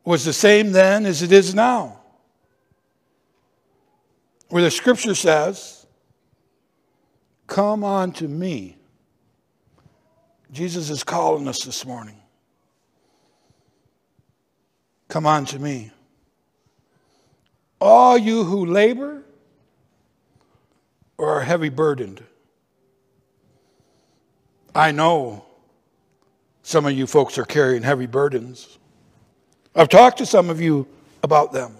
was 0.04 0.24
the 0.24 0.32
same 0.32 0.72
then 0.72 1.06
as 1.06 1.22
it 1.22 1.32
is 1.32 1.54
now. 1.54 2.00
Where 4.48 4.62
the 4.62 4.70
scripture 4.70 5.14
says, 5.14 5.86
Come 7.46 7.84
unto 7.84 8.28
me. 8.28 8.76
Jesus 10.50 10.90
is 10.90 11.04
calling 11.04 11.48
us 11.48 11.64
this 11.64 11.86
morning. 11.86 12.18
Come 15.08 15.26
unto 15.26 15.58
me. 15.58 15.90
All 17.80 18.16
you 18.16 18.44
who 18.44 18.66
labor 18.66 19.22
or 21.22 21.36
are 21.36 21.40
heavy 21.40 21.68
burdened. 21.68 22.20
I 24.74 24.90
know 24.90 25.44
some 26.64 26.84
of 26.84 26.94
you 26.94 27.06
folks 27.06 27.38
are 27.38 27.44
carrying 27.44 27.84
heavy 27.84 28.06
burdens. 28.06 28.76
I've 29.72 29.88
talked 29.88 30.18
to 30.18 30.26
some 30.26 30.50
of 30.50 30.60
you 30.60 30.88
about 31.22 31.52
them. 31.52 31.76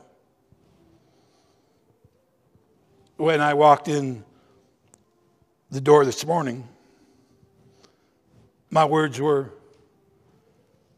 When 3.17 3.41
I 3.41 3.55
walked 3.55 3.89
in 3.89 4.23
the 5.73 5.81
door 5.81 6.05
this 6.05 6.25
morning, 6.25 6.69
my 8.71 8.85
words 8.85 9.21
were, 9.21 9.51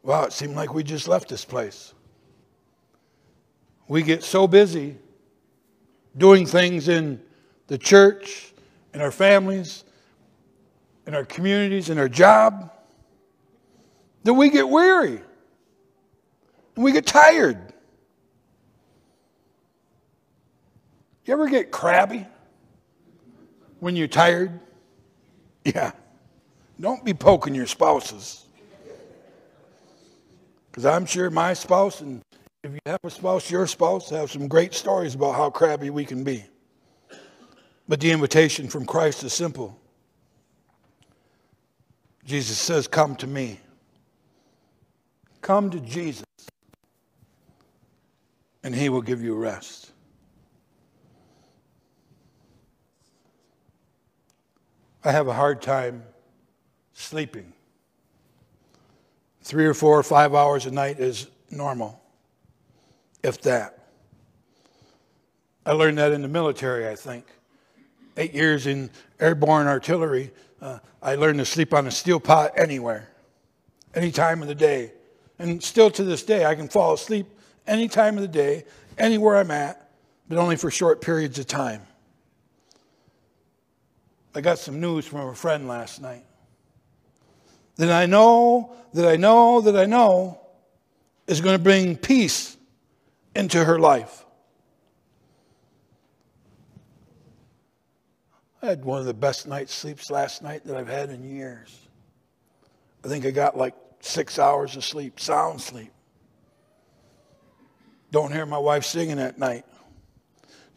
wow, 0.03 0.25
it 0.25 0.33
seemed 0.33 0.55
like 0.55 0.71
we 0.71 0.83
just 0.83 1.07
left 1.07 1.29
this 1.29 1.45
place. 1.45 1.95
We 3.87 4.03
get 4.03 4.21
so 4.23 4.47
busy 4.47 4.97
doing 6.15 6.45
things 6.45 6.89
in 6.89 7.24
the 7.67 7.77
church, 7.77 8.53
in 8.93 9.01
our 9.01 9.11
families, 9.11 9.83
in 11.05 11.13
our 11.13 11.25
communities, 11.25 11.89
in 11.89 11.97
our 11.97 12.09
job, 12.09 12.71
that 14.23 14.33
we 14.33 14.49
get 14.49 14.67
weary. 14.67 15.21
And 16.75 16.83
we 16.83 16.91
get 16.91 17.05
tired. 17.05 17.73
You 21.25 21.33
ever 21.33 21.47
get 21.47 21.71
crabby 21.71 22.25
when 23.79 23.95
you're 23.95 24.07
tired? 24.07 24.59
Yeah. 25.65 25.93
Don't 26.79 27.03
be 27.03 27.15
poking 27.15 27.55
your 27.55 27.65
spouses. 27.65 28.45
Because 30.69 30.85
I'm 30.85 31.07
sure 31.07 31.31
my 31.31 31.53
spouse, 31.53 32.01
and 32.01 32.21
if 32.63 32.71
you 32.71 32.79
have 32.85 32.99
a 33.03 33.09
spouse, 33.09 33.49
your 33.49 33.65
spouse, 33.65 34.11
have 34.11 34.29
some 34.29 34.47
great 34.47 34.75
stories 34.75 35.15
about 35.15 35.33
how 35.33 35.49
crabby 35.49 35.89
we 35.89 36.05
can 36.05 36.23
be. 36.23 36.43
But 37.87 37.99
the 37.99 38.11
invitation 38.11 38.67
from 38.67 38.85
Christ 38.85 39.23
is 39.23 39.33
simple. 39.33 39.79
Jesus 42.23 42.57
says, 42.57 42.87
Come 42.87 43.15
to 43.17 43.27
me. 43.27 43.59
Come 45.41 45.69
to 45.69 45.79
Jesus 45.79 46.25
and 48.65 48.73
He 48.73 48.89
will 48.89 49.03
give 49.03 49.21
you 49.21 49.35
rest. 49.35 49.91
I 55.03 55.11
have 55.11 55.27
a 55.27 55.33
hard 55.33 55.61
time 55.61 56.01
sleeping. 56.93 57.53
Three 59.43 59.67
or 59.67 59.75
four 59.75 59.99
or 59.99 60.01
five 60.01 60.33
hours 60.33 60.65
a 60.65 60.71
night 60.71 60.99
is 60.99 61.27
normal, 61.51 62.01
if 63.21 63.39
that. 63.41 63.77
I 65.63 65.73
learned 65.73 65.99
that 65.99 66.11
in 66.11 66.23
the 66.23 66.27
military, 66.27 66.87
I 66.89 66.95
think. 66.95 67.25
Eight 68.17 68.33
years 68.33 68.67
in 68.67 68.89
airborne 69.19 69.67
artillery, 69.67 70.31
uh, 70.61 70.79
I 71.01 71.15
learned 71.15 71.39
to 71.39 71.45
sleep 71.45 71.73
on 71.73 71.87
a 71.87 71.91
steel 71.91 72.19
pot 72.19 72.53
anywhere, 72.57 73.09
any 73.93 74.11
time 74.11 74.41
of 74.41 74.47
the 74.47 74.55
day, 74.55 74.93
And 75.37 75.61
still 75.61 75.91
to 75.91 76.03
this 76.03 76.23
day, 76.23 76.45
I 76.45 76.55
can 76.55 76.69
fall 76.69 76.93
asleep 76.93 77.27
any 77.67 77.87
time 77.87 78.15
of 78.15 78.21
the 78.21 78.27
day, 78.27 78.63
anywhere 78.97 79.37
I'm 79.37 79.51
at, 79.51 79.91
but 80.29 80.37
only 80.37 80.55
for 80.55 80.71
short 80.71 81.01
periods 81.01 81.39
of 81.39 81.47
time. 81.47 81.81
I 84.33 84.41
got 84.41 84.59
some 84.59 84.79
news 84.79 85.05
from 85.05 85.21
a 85.21 85.35
friend 85.35 85.67
last 85.67 86.01
night 86.01 86.25
that 87.77 87.91
I 87.91 88.05
know, 88.05 88.73
that 88.93 89.07
I 89.07 89.15
know, 89.15 89.61
that 89.61 89.77
I 89.77 89.85
know 89.85 90.39
is 91.27 91.41
going 91.41 91.57
to 91.57 91.63
bring 91.63 91.97
peace 91.97 92.57
into 93.35 93.63
her 93.63 93.79
life. 93.79 94.24
I 98.65 98.69
had 98.69 98.83
one 98.83 98.99
of 98.99 99.05
the 99.05 99.13
best 99.13 99.47
night's 99.47 99.73
sleeps 99.73 100.09
last 100.09 100.41
night 100.41 100.65
that 100.65 100.75
I've 100.75 100.87
had 100.87 101.11
in 101.11 101.23
years. 101.23 101.87
I 103.03 103.07
think 103.07 103.23
I 103.23 103.29
got 103.29 103.55
like 103.55 103.75
six 103.99 104.39
hours 104.39 104.75
of 104.75 104.83
sleep, 104.83 105.19
sound 105.19 105.61
sleep. 105.61 105.91
Don't 108.09 108.31
hear 108.31 108.47
my 108.47 108.57
wife 108.57 108.83
singing 108.83 109.19
at 109.19 109.37
night. 109.37 109.65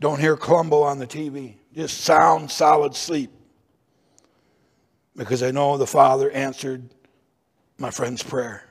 Don't 0.01 0.21
hear 0.21 0.37
Columbo 0.37 0.83
on 0.83 0.99
the 0.99 1.07
TV. 1.07 1.55
Just 1.75 2.03
sound, 2.03 2.51
solid 2.51 2.95
sleep. 2.95 3.31
Because 5.17 5.43
I 5.43 5.51
know 5.51 5.79
the 5.79 5.87
Father 5.87 6.31
answered 6.31 6.91
my 7.79 7.91
friend's 7.91 8.23
prayer. 8.23 8.65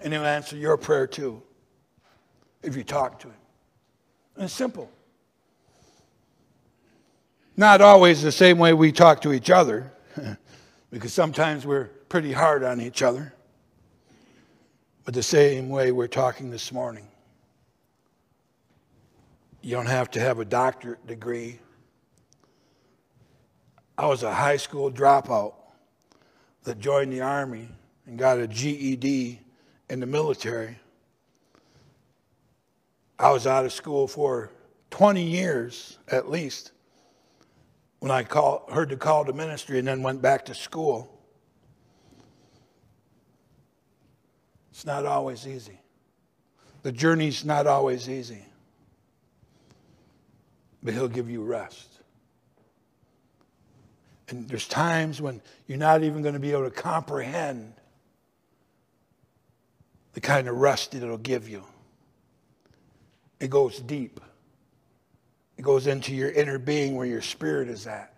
And 0.00 0.12
he'll 0.12 0.26
answer 0.26 0.54
your 0.54 0.76
prayer 0.76 1.06
too 1.06 1.42
if 2.62 2.76
you 2.76 2.84
talk 2.84 3.20
to 3.20 3.28
him. 3.28 3.40
And 4.36 4.44
it's 4.44 4.52
simple. 4.52 4.90
Not 7.60 7.82
always 7.82 8.22
the 8.22 8.32
same 8.32 8.56
way 8.56 8.72
we 8.72 8.90
talk 8.90 9.20
to 9.20 9.34
each 9.34 9.50
other, 9.50 9.92
because 10.90 11.12
sometimes 11.12 11.66
we're 11.66 11.88
pretty 12.08 12.32
hard 12.32 12.64
on 12.64 12.80
each 12.80 13.02
other, 13.02 13.34
but 15.04 15.12
the 15.12 15.22
same 15.22 15.68
way 15.68 15.92
we're 15.92 16.06
talking 16.06 16.48
this 16.48 16.72
morning. 16.72 17.06
You 19.60 19.76
don't 19.76 19.90
have 19.90 20.10
to 20.12 20.20
have 20.20 20.38
a 20.38 20.44
doctorate 20.46 21.06
degree. 21.06 21.58
I 23.98 24.06
was 24.06 24.22
a 24.22 24.32
high 24.32 24.56
school 24.56 24.90
dropout 24.90 25.52
that 26.64 26.78
joined 26.78 27.12
the 27.12 27.20
Army 27.20 27.68
and 28.06 28.18
got 28.18 28.38
a 28.38 28.48
GED 28.48 29.38
in 29.90 30.00
the 30.00 30.06
military. 30.06 30.78
I 33.18 33.30
was 33.30 33.46
out 33.46 33.66
of 33.66 33.72
school 33.74 34.08
for 34.08 34.50
20 34.88 35.22
years 35.22 35.98
at 36.08 36.30
least 36.30 36.72
when 38.00 38.10
I 38.10 38.22
call, 38.24 38.66
heard 38.72 38.88
the 38.88 38.96
call 38.96 39.26
to 39.26 39.32
ministry 39.32 39.78
and 39.78 39.86
then 39.86 40.02
went 40.02 40.20
back 40.20 40.46
to 40.46 40.54
school. 40.54 41.18
It's 44.70 44.86
not 44.86 45.04
always 45.04 45.46
easy. 45.46 45.78
The 46.82 46.92
journey's 46.92 47.44
not 47.44 47.66
always 47.66 48.08
easy. 48.08 48.44
But 50.82 50.94
He'll 50.94 51.08
give 51.08 51.30
you 51.30 51.42
rest. 51.42 51.88
And 54.28 54.48
there's 54.48 54.66
times 54.66 55.20
when 55.20 55.42
you're 55.66 55.76
not 55.76 56.02
even 56.02 56.22
going 56.22 56.34
to 56.34 56.40
be 56.40 56.52
able 56.52 56.64
to 56.64 56.70
comprehend 56.70 57.74
the 60.14 60.20
kind 60.20 60.48
of 60.48 60.56
rest 60.56 60.92
that 60.92 61.02
it'll 61.02 61.18
give 61.18 61.48
you. 61.48 61.64
It 63.40 63.50
goes 63.50 63.78
deep. 63.80 64.20
It 65.60 65.62
goes 65.62 65.86
into 65.86 66.14
your 66.14 66.30
inner 66.30 66.58
being 66.58 66.96
where 66.96 67.04
your 67.04 67.20
spirit 67.20 67.68
is 67.68 67.86
at. 67.86 68.14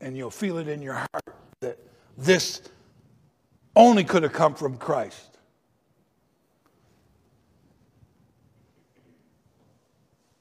And 0.00 0.16
you'll 0.16 0.30
feel 0.30 0.58
it 0.58 0.68
in 0.68 0.80
your 0.80 0.94
heart 0.94 1.34
that 1.58 1.80
this 2.16 2.62
only 3.74 4.04
could 4.04 4.22
have 4.22 4.32
come 4.32 4.54
from 4.54 4.76
Christ. 4.76 5.36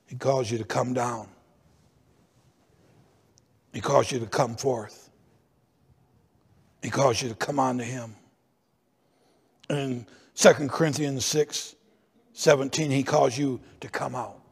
He 0.05 0.16
calls 0.16 0.51
you 0.51 0.59
to 0.59 0.66
come 0.66 0.93
down. 0.93 1.30
He 3.74 3.82
calls 3.82 4.11
you 4.11 4.20
to 4.20 4.28
come 4.28 4.57
forth. 4.57 5.09
He 6.84 6.91
calls 6.91 7.20
you 7.24 7.30
to 7.30 7.36
come 7.36 7.59
on 7.59 7.80
to 7.80 7.84
Him. 7.84 8.16
And 9.68 9.80
in 9.80 10.07
2 10.36 10.68
Corinthians 10.68 11.26
6 11.26 11.76
17, 12.34 12.91
He 12.91 13.01
calls 13.01 13.36
you 13.36 13.59
to 13.80 13.89
come 13.89 14.13
out. 14.13 14.45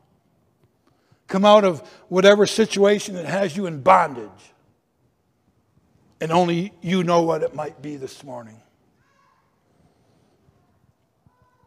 Come 1.33 1.45
out 1.45 1.63
of 1.63 1.79
whatever 2.09 2.45
situation 2.45 3.15
that 3.15 3.25
has 3.25 3.57
you 3.57 3.65
in 3.65 3.81
bondage. 3.81 4.29
And 6.21 6.31
only 6.31 6.73
you 6.79 7.03
know 7.03 7.23
what 7.23 7.41
it 7.41 7.55
might 7.55 7.81
be 7.81 7.95
this 7.95 8.23
morning. 8.23 8.61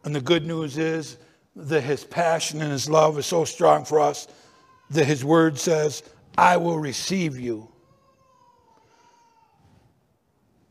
And 0.05 0.15
the 0.15 0.21
good 0.21 0.45
news 0.45 0.77
is 0.77 1.17
that 1.57 1.81
his 1.81 2.05
passion 2.05 2.61
and 2.61 2.71
his 2.71 2.89
love 2.89 3.19
is 3.19 3.25
so 3.25 3.43
strong 3.43 3.83
for 3.83 3.99
us 3.99 4.29
that 4.91 5.03
his 5.03 5.25
word 5.25 5.59
says, 5.59 6.01
I 6.37 6.55
will 6.55 6.79
receive 6.79 7.37
you. 7.37 7.67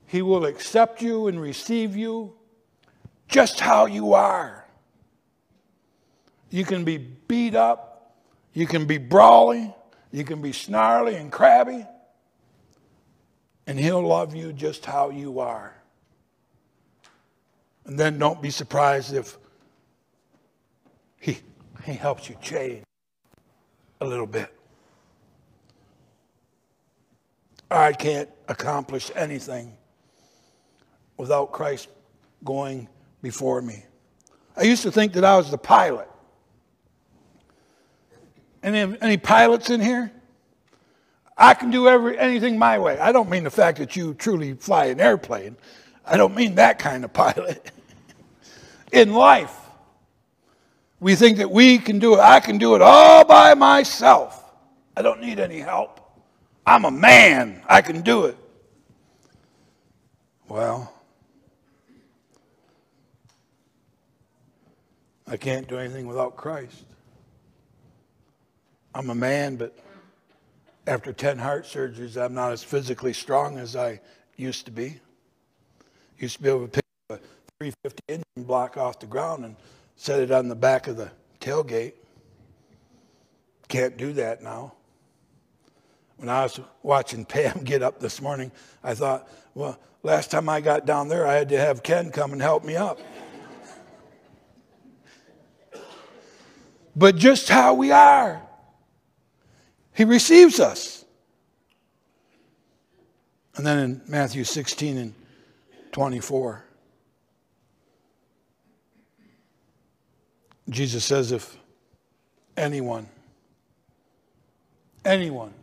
He 0.06 0.22
will 0.22 0.46
accept 0.46 1.02
you 1.02 1.26
and 1.26 1.38
receive 1.38 1.94
you 1.94 2.32
just 3.28 3.60
how 3.60 3.84
you 3.84 4.14
are. 4.14 4.64
You 6.48 6.64
can 6.64 6.82
be 6.82 6.96
beat 6.96 7.54
up, 7.54 7.95
you 8.56 8.66
can 8.66 8.86
be 8.86 8.96
brawly, 8.96 9.74
you 10.10 10.24
can 10.24 10.40
be 10.40 10.50
snarly 10.50 11.14
and 11.16 11.30
crabby, 11.30 11.86
and 13.66 13.78
He'll 13.78 14.00
love 14.00 14.34
you 14.34 14.50
just 14.54 14.86
how 14.86 15.10
you 15.10 15.40
are. 15.40 15.76
And 17.84 17.98
then 17.98 18.18
don't 18.18 18.40
be 18.40 18.48
surprised 18.48 19.12
if 19.12 19.36
He, 21.20 21.36
he 21.84 21.92
helps 21.92 22.30
you 22.30 22.36
change 22.40 22.82
a 24.00 24.06
little 24.06 24.26
bit. 24.26 24.50
I 27.70 27.92
can't 27.92 28.30
accomplish 28.48 29.10
anything 29.14 29.76
without 31.18 31.52
Christ 31.52 31.88
going 32.42 32.88
before 33.20 33.60
me. 33.60 33.84
I 34.56 34.62
used 34.62 34.82
to 34.84 34.90
think 34.90 35.12
that 35.12 35.26
I 35.26 35.36
was 35.36 35.50
the 35.50 35.58
pilot. 35.58 36.08
Any, 38.66 38.98
any 39.00 39.16
pilots 39.16 39.70
in 39.70 39.80
here? 39.80 40.10
I 41.38 41.54
can 41.54 41.70
do 41.70 41.86
every, 41.86 42.18
anything 42.18 42.58
my 42.58 42.80
way. 42.80 42.98
I 42.98 43.12
don't 43.12 43.30
mean 43.30 43.44
the 43.44 43.50
fact 43.50 43.78
that 43.78 43.94
you 43.94 44.12
truly 44.14 44.54
fly 44.54 44.86
an 44.86 44.98
airplane. 44.98 45.56
I 46.04 46.16
don't 46.16 46.34
mean 46.34 46.56
that 46.56 46.80
kind 46.80 47.04
of 47.04 47.12
pilot. 47.14 47.70
in 48.90 49.12
life, 49.12 49.54
we 50.98 51.14
think 51.14 51.38
that 51.38 51.50
we 51.50 51.78
can 51.78 52.00
do 52.00 52.14
it. 52.14 52.20
I 52.20 52.40
can 52.40 52.58
do 52.58 52.74
it 52.74 52.82
all 52.82 53.24
by 53.24 53.54
myself. 53.54 54.42
I 54.96 55.02
don't 55.02 55.20
need 55.20 55.38
any 55.38 55.60
help. 55.60 56.00
I'm 56.66 56.84
a 56.84 56.90
man. 56.90 57.62
I 57.68 57.82
can 57.82 58.00
do 58.00 58.24
it. 58.24 58.36
Well, 60.48 60.92
I 65.28 65.36
can't 65.36 65.68
do 65.68 65.78
anything 65.78 66.08
without 66.08 66.36
Christ. 66.36 66.85
I'm 68.96 69.10
a 69.10 69.14
man, 69.14 69.56
but 69.56 69.76
after 70.86 71.12
10 71.12 71.36
heart 71.36 71.66
surgeries, 71.66 72.16
I'm 72.16 72.32
not 72.32 72.52
as 72.52 72.64
physically 72.64 73.12
strong 73.12 73.58
as 73.58 73.76
I 73.76 74.00
used 74.38 74.64
to 74.64 74.72
be. 74.72 74.98
Used 76.18 76.38
to 76.38 76.42
be 76.42 76.48
able 76.48 76.66
to 76.66 76.68
pick 76.68 76.84
a 77.10 77.16
350 77.58 78.02
engine 78.08 78.24
block 78.38 78.78
off 78.78 78.98
the 78.98 79.04
ground 79.04 79.44
and 79.44 79.54
set 79.96 80.20
it 80.20 80.30
on 80.30 80.48
the 80.48 80.54
back 80.54 80.86
of 80.86 80.96
the 80.96 81.10
tailgate. 81.42 81.92
Can't 83.68 83.98
do 83.98 84.14
that 84.14 84.42
now. 84.42 84.72
When 86.16 86.30
I 86.30 86.44
was 86.44 86.58
watching 86.82 87.24
Pam 87.26 87.64
get 87.64 87.82
up 87.82 88.00
this 88.00 88.22
morning, 88.22 88.50
I 88.82 88.94
thought, 88.94 89.28
well, 89.52 89.78
last 90.04 90.30
time 90.30 90.48
I 90.48 90.62
got 90.62 90.86
down 90.86 91.08
there, 91.08 91.26
I 91.26 91.34
had 91.34 91.50
to 91.50 91.58
have 91.58 91.82
Ken 91.82 92.10
come 92.10 92.32
and 92.32 92.40
help 92.40 92.64
me 92.64 92.76
up. 92.76 92.98
but 96.96 97.16
just 97.16 97.50
how 97.50 97.74
we 97.74 97.92
are, 97.92 98.45
He 99.96 100.04
receives 100.04 100.60
us. 100.60 101.04
And 103.56 103.66
then 103.66 103.78
in 103.78 104.02
Matthew 104.06 104.44
16 104.44 104.98
and 104.98 105.14
24, 105.92 106.62
Jesus 110.68 111.02
says, 111.02 111.32
if 111.32 111.56
anyone, 112.58 113.08
anyone, 115.02 115.54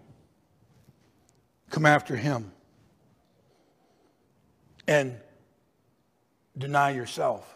come 1.69 1.85
after 1.85 2.15
him 2.15 2.51
and 4.87 5.15
deny 6.57 6.89
yourself. 6.89 7.47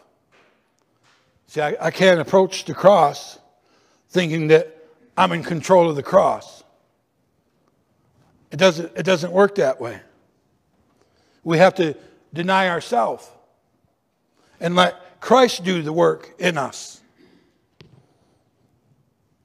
See, 1.48 1.60
I, 1.60 1.76
I 1.80 1.90
can't 1.90 2.20
approach 2.20 2.66
the 2.66 2.74
cross 2.74 3.36
thinking 4.10 4.48
that 4.48 4.76
I'm 5.16 5.32
in 5.32 5.42
control 5.42 5.90
of 5.90 5.96
the 5.96 6.04
cross. 6.04 6.62
It 8.50 8.56
doesn't, 8.56 8.92
it 8.96 9.02
doesn't 9.04 9.32
work 9.32 9.56
that 9.56 9.80
way. 9.80 10.00
We 11.44 11.58
have 11.58 11.74
to 11.76 11.94
deny 12.32 12.68
ourselves. 12.68 13.28
and 14.60 14.74
let 14.74 15.20
Christ 15.20 15.64
do 15.64 15.82
the 15.82 15.92
work 15.92 16.34
in 16.38 16.58
us. 16.58 17.00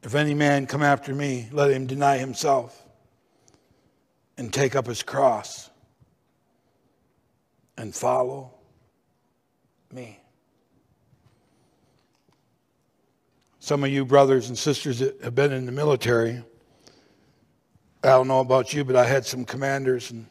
If 0.02 0.16
any 0.16 0.34
man 0.34 0.66
come 0.68 0.84
after 0.84 1.14
me, 1.14 1.48
let 1.52 1.72
him 1.72 1.88
deny 1.88 2.18
himself 2.18 2.80
and 4.38 4.52
take 4.54 4.76
up 4.76 4.86
his 4.86 5.02
cross 5.04 5.70
and 7.78 7.94
follow 7.96 8.52
me. 9.92 10.20
Some 13.60 13.84
of 13.84 13.90
you 13.90 14.04
brothers 14.04 14.50
and 14.50 14.58
sisters 14.58 15.00
that 15.00 15.22
have 15.24 15.36
been 15.36 15.54
in 15.54 15.66
the 15.66 15.72
military, 15.72 16.44
I 18.04 18.10
don't 18.10 18.28
know 18.28 18.42
about 18.42 18.74
you, 18.74 18.84
but 18.84 18.98
I 18.98 19.06
had 19.06 19.26
some 19.26 19.46
commanders 19.46 20.12
and 20.12 20.28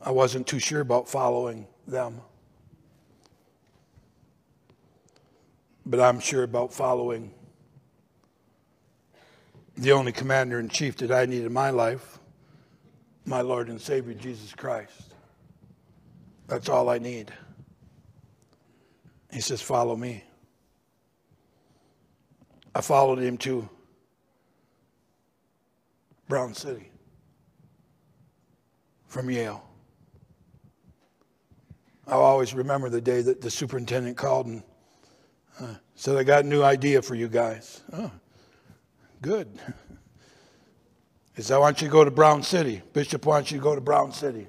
I 0.00 0.12
wasn't 0.12 0.46
too 0.46 0.60
sure 0.60 0.80
about 0.80 1.08
following 1.08 1.66
them. 1.84 2.20
But 5.84 5.98
I'm 5.98 6.20
sure 6.20 6.44
about 6.44 6.72
following 6.72 7.34
the 9.76 9.90
only 9.90 10.12
commander 10.12 10.60
in 10.60 10.68
chief 10.68 10.96
that 10.98 11.10
I 11.10 11.26
need 11.26 11.44
in 11.44 11.52
my 11.52 11.70
life, 11.70 12.20
my 13.24 13.40
Lord 13.40 13.68
and 13.68 13.80
Savior 13.80 14.14
Jesus 14.14 14.54
Christ. 14.54 15.14
That's 16.46 16.68
all 16.68 16.88
I 16.88 16.98
need. 16.98 17.32
He 19.32 19.40
says, 19.40 19.60
Follow 19.60 19.96
me. 19.96 20.22
I 22.76 22.80
followed 22.80 23.18
him 23.18 23.38
to 23.38 23.68
Brown 26.32 26.54
City 26.54 26.90
from 29.06 29.28
Yale. 29.28 29.62
I'll 32.06 32.22
always 32.22 32.54
remember 32.54 32.88
the 32.88 33.02
day 33.02 33.20
that 33.20 33.42
the 33.42 33.50
superintendent 33.50 34.16
called 34.16 34.46
and 34.46 34.62
uh, 35.60 35.74
said, 35.94 36.16
I 36.16 36.22
got 36.22 36.46
a 36.46 36.48
new 36.48 36.62
idea 36.62 37.02
for 37.02 37.14
you 37.14 37.28
guys. 37.28 37.82
Oh, 37.92 38.10
good. 39.20 39.46
He 41.36 41.42
said, 41.42 41.56
I 41.56 41.58
want 41.58 41.82
you 41.82 41.88
to 41.88 41.92
go 41.92 42.02
to 42.02 42.10
Brown 42.10 42.42
City. 42.42 42.80
Bishop 42.94 43.26
wants 43.26 43.50
you 43.50 43.58
to 43.58 43.62
go 43.62 43.74
to 43.74 43.82
Brown 43.82 44.10
City. 44.10 44.46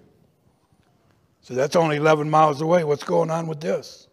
So 1.42 1.54
that's 1.54 1.76
only 1.76 1.98
11 1.98 2.30
miles 2.30 2.62
away. 2.62 2.86
What's 2.86 3.04
going 3.04 3.30
on 3.30 3.46
with 3.46 3.60
this? 3.60 4.08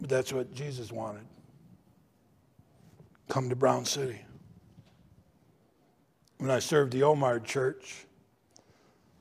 But 0.00 0.08
that's 0.08 0.32
what 0.32 0.52
Jesus 0.52 0.90
wanted. 0.90 1.26
Come 3.28 3.48
to 3.48 3.56
Brown 3.56 3.84
City. 3.84 4.20
When 6.38 6.50
I 6.50 6.58
served 6.58 6.92
the 6.92 7.00
Omard 7.00 7.44
church, 7.44 8.06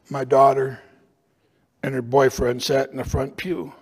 my 0.09 0.23
daughter 0.23 0.79
and 1.81 1.95
her 1.95 2.01
boyfriend 2.01 2.61
sat 2.61 2.91
in 2.91 2.97
the 2.97 3.03
front 3.03 3.37
pew. 3.37 3.73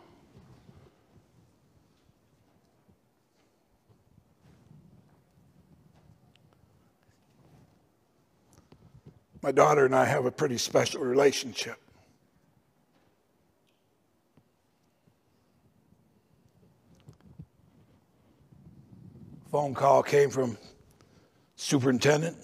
My 9.42 9.52
daughter 9.52 9.86
and 9.86 9.94
I 9.94 10.06
have 10.06 10.26
a 10.26 10.32
pretty 10.32 10.58
special 10.58 11.02
relationship. 11.02 11.83
Phone 19.54 19.76
call 19.76 20.01
came 20.01 20.32
from 20.32 20.58
superintendent. 21.58 22.36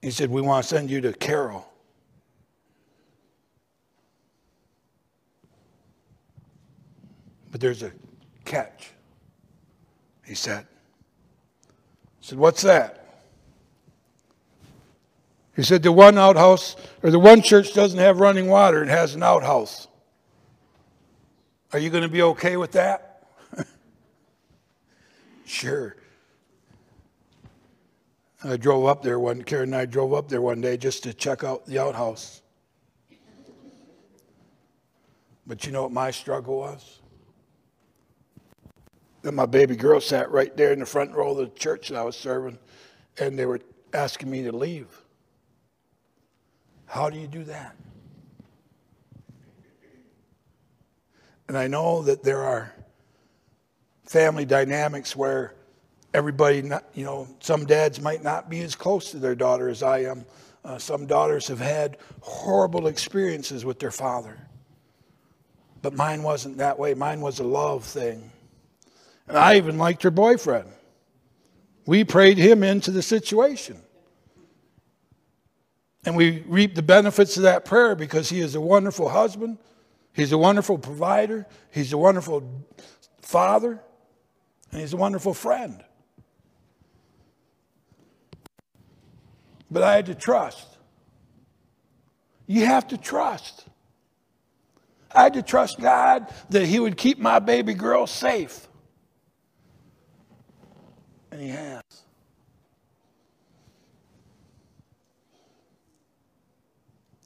He 0.00 0.10
said, 0.10 0.30
We 0.30 0.40
want 0.40 0.64
to 0.64 0.68
send 0.70 0.88
you 0.88 1.02
to 1.02 1.12
Carroll. 1.12 1.70
But 7.50 7.60
there's 7.60 7.82
a 7.82 7.92
catch, 8.46 8.92
he 10.24 10.34
said. 10.34 10.66
I 10.66 11.74
said, 12.22 12.38
What's 12.38 12.62
that? 12.62 13.04
He 15.54 15.62
said, 15.62 15.82
The 15.82 15.92
one 15.92 16.16
outhouse, 16.16 16.74
or 17.02 17.10
the 17.10 17.18
one 17.18 17.42
church 17.42 17.74
doesn't 17.74 17.98
have 17.98 18.18
running 18.18 18.48
water, 18.48 18.82
it 18.82 18.88
has 18.88 19.14
an 19.14 19.22
outhouse. 19.22 19.88
Are 21.74 21.78
you 21.78 21.90
going 21.90 22.02
to 22.02 22.08
be 22.08 22.22
okay 22.22 22.56
with 22.56 22.72
that? 22.72 23.11
Sure. 25.52 25.96
I 28.42 28.56
drove 28.56 28.86
up 28.86 29.02
there 29.02 29.20
one, 29.20 29.42
Karen 29.42 29.74
and 29.74 29.76
I 29.76 29.84
drove 29.84 30.14
up 30.14 30.26
there 30.28 30.40
one 30.40 30.62
day 30.62 30.78
just 30.78 31.02
to 31.02 31.12
check 31.12 31.44
out 31.44 31.66
the 31.66 31.78
outhouse. 31.78 32.40
But 35.46 35.66
you 35.66 35.72
know 35.72 35.82
what 35.82 35.92
my 35.92 36.10
struggle 36.10 36.56
was? 36.56 37.00
That 39.20 39.32
my 39.32 39.44
baby 39.44 39.76
girl 39.76 40.00
sat 40.00 40.30
right 40.30 40.56
there 40.56 40.72
in 40.72 40.80
the 40.80 40.86
front 40.86 41.12
row 41.12 41.32
of 41.32 41.36
the 41.36 41.48
church 41.48 41.90
that 41.90 41.98
I 41.98 42.02
was 42.02 42.16
serving, 42.16 42.58
and 43.18 43.38
they 43.38 43.44
were 43.44 43.60
asking 43.92 44.30
me 44.30 44.42
to 44.44 44.52
leave. 44.52 44.88
How 46.86 47.10
do 47.10 47.18
you 47.18 47.28
do 47.28 47.44
that? 47.44 47.76
And 51.46 51.58
I 51.58 51.66
know 51.66 52.02
that 52.04 52.22
there 52.22 52.40
are 52.40 52.72
family 54.12 54.44
dynamics 54.44 55.16
where 55.16 55.54
everybody, 56.12 56.60
not, 56.60 56.84
you 56.92 57.02
know, 57.02 57.26
some 57.40 57.64
dads 57.64 57.98
might 57.98 58.22
not 58.22 58.50
be 58.50 58.60
as 58.60 58.74
close 58.74 59.10
to 59.10 59.16
their 59.16 59.34
daughter 59.34 59.70
as 59.70 59.82
I 59.82 60.00
am. 60.00 60.26
Uh, 60.62 60.76
some 60.76 61.06
daughters 61.06 61.48
have 61.48 61.58
had 61.58 61.96
horrible 62.20 62.88
experiences 62.88 63.64
with 63.64 63.78
their 63.78 63.90
father. 63.90 64.38
But 65.80 65.94
mine 65.94 66.22
wasn't 66.22 66.58
that 66.58 66.78
way. 66.78 66.92
Mine 66.92 67.22
was 67.22 67.40
a 67.40 67.44
love 67.44 67.84
thing. 67.84 68.30
And 69.28 69.38
I 69.38 69.56
even 69.56 69.78
liked 69.78 70.02
her 70.02 70.10
boyfriend. 70.10 70.68
We 71.86 72.04
prayed 72.04 72.36
him 72.36 72.62
into 72.62 72.90
the 72.90 73.02
situation. 73.02 73.78
And 76.04 76.16
we 76.16 76.44
reaped 76.46 76.74
the 76.74 76.82
benefits 76.82 77.38
of 77.38 77.44
that 77.44 77.64
prayer 77.64 77.94
because 77.94 78.28
he 78.28 78.40
is 78.40 78.54
a 78.54 78.60
wonderful 78.60 79.08
husband, 79.08 79.56
he's 80.12 80.32
a 80.32 80.38
wonderful 80.38 80.76
provider, 80.76 81.46
he's 81.70 81.94
a 81.94 81.98
wonderful 81.98 82.66
father, 83.22 83.80
and 84.72 84.80
he's 84.80 84.94
a 84.94 84.96
wonderful 84.96 85.34
friend. 85.34 85.84
But 89.70 89.82
I 89.82 89.94
had 89.94 90.06
to 90.06 90.14
trust. 90.14 90.66
You 92.46 92.66
have 92.66 92.88
to 92.88 92.98
trust. 92.98 93.66
I 95.14 95.24
had 95.24 95.34
to 95.34 95.42
trust 95.42 95.80
God 95.80 96.26
that 96.50 96.66
He 96.66 96.80
would 96.80 96.96
keep 96.96 97.18
my 97.18 97.38
baby 97.38 97.74
girl 97.74 98.06
safe. 98.06 98.66
And 101.30 101.40
He 101.40 101.48
has. 101.48 101.82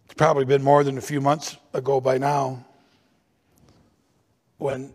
It's 0.05 0.15
probably 0.17 0.45
been 0.45 0.63
more 0.63 0.85
than 0.85 0.99
a 0.99 1.03
few 1.03 1.21
months 1.21 1.57
ago 1.73 2.01
by 2.01 2.19
now 2.19 2.65
when 4.59 4.95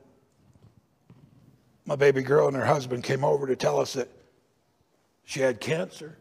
my 1.85 1.95
baby 1.95 2.21
girl 2.21 2.47
and 2.47 2.55
her 2.55 2.65
husband 2.65 3.03
came 3.03 3.23
over 3.23 3.47
to 3.47 3.55
tell 3.55 3.79
us 3.79 3.93
that 3.93 4.09
she 5.23 5.39
had 5.39 5.59
cancer. 5.59 6.17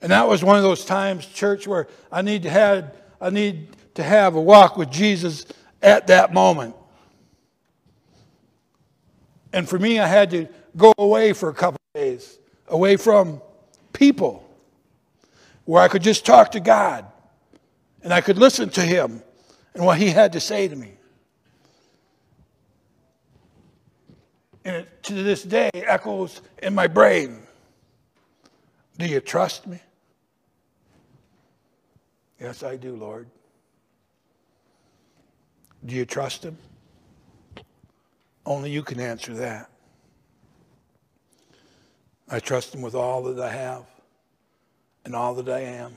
And 0.00 0.12
that 0.12 0.28
was 0.28 0.44
one 0.44 0.56
of 0.56 0.62
those 0.62 0.84
times, 0.84 1.26
church, 1.26 1.66
where 1.66 1.88
I 2.10 2.22
need 2.22 2.44
to 2.44 2.50
have, 2.50 2.94
I 3.20 3.30
need 3.30 3.68
to 3.94 4.02
have 4.02 4.36
a 4.36 4.40
walk 4.40 4.76
with 4.76 4.90
Jesus 4.90 5.46
at 5.82 6.06
that 6.06 6.32
moment. 6.32 6.76
And 9.52 9.68
for 9.68 9.78
me, 9.78 9.98
I 9.98 10.06
had 10.06 10.30
to 10.30 10.48
go 10.76 10.92
away 10.98 11.32
for 11.32 11.48
a 11.48 11.54
couple 11.54 11.78
days, 11.94 12.38
away 12.68 12.96
from 12.96 13.40
people, 13.92 14.48
where 15.64 15.82
I 15.82 15.88
could 15.88 16.02
just 16.02 16.24
talk 16.24 16.52
to 16.52 16.60
God 16.60 17.04
and 18.02 18.12
I 18.12 18.20
could 18.20 18.38
listen 18.38 18.70
to 18.70 18.82
Him 18.82 19.22
and 19.74 19.84
what 19.84 19.98
He 19.98 20.10
had 20.10 20.32
to 20.34 20.40
say 20.40 20.68
to 20.68 20.76
me. 20.76 20.97
And 24.68 24.76
it 24.76 25.02
to 25.02 25.14
this 25.14 25.44
day 25.44 25.70
echoes 25.72 26.42
in 26.62 26.74
my 26.74 26.86
brain. 26.86 27.38
Do 28.98 29.06
you 29.06 29.18
trust 29.18 29.66
me? 29.66 29.80
Yes, 32.38 32.62
I 32.62 32.76
do, 32.76 32.94
Lord. 32.94 33.28
Do 35.86 35.94
you 35.94 36.04
trust 36.04 36.44
him? 36.44 36.58
Only 38.44 38.70
you 38.70 38.82
can 38.82 39.00
answer 39.00 39.32
that. 39.36 39.70
I 42.28 42.38
trust 42.38 42.74
him 42.74 42.82
with 42.82 42.94
all 42.94 43.22
that 43.22 43.42
I 43.42 43.50
have 43.50 43.86
and 45.06 45.16
all 45.16 45.34
that 45.36 45.48
I 45.48 45.60
am. 45.60 45.96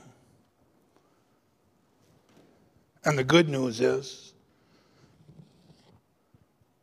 And 3.03 3.17
the 3.17 3.25
good 3.25 3.49
news 3.49 3.81
is, 3.81 4.30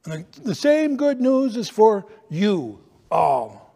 and 0.05 0.24
the 0.42 0.55
same 0.55 0.96
good 0.96 1.20
news 1.20 1.57
is 1.57 1.68
for 1.68 2.07
you 2.30 2.80
all. 3.11 3.74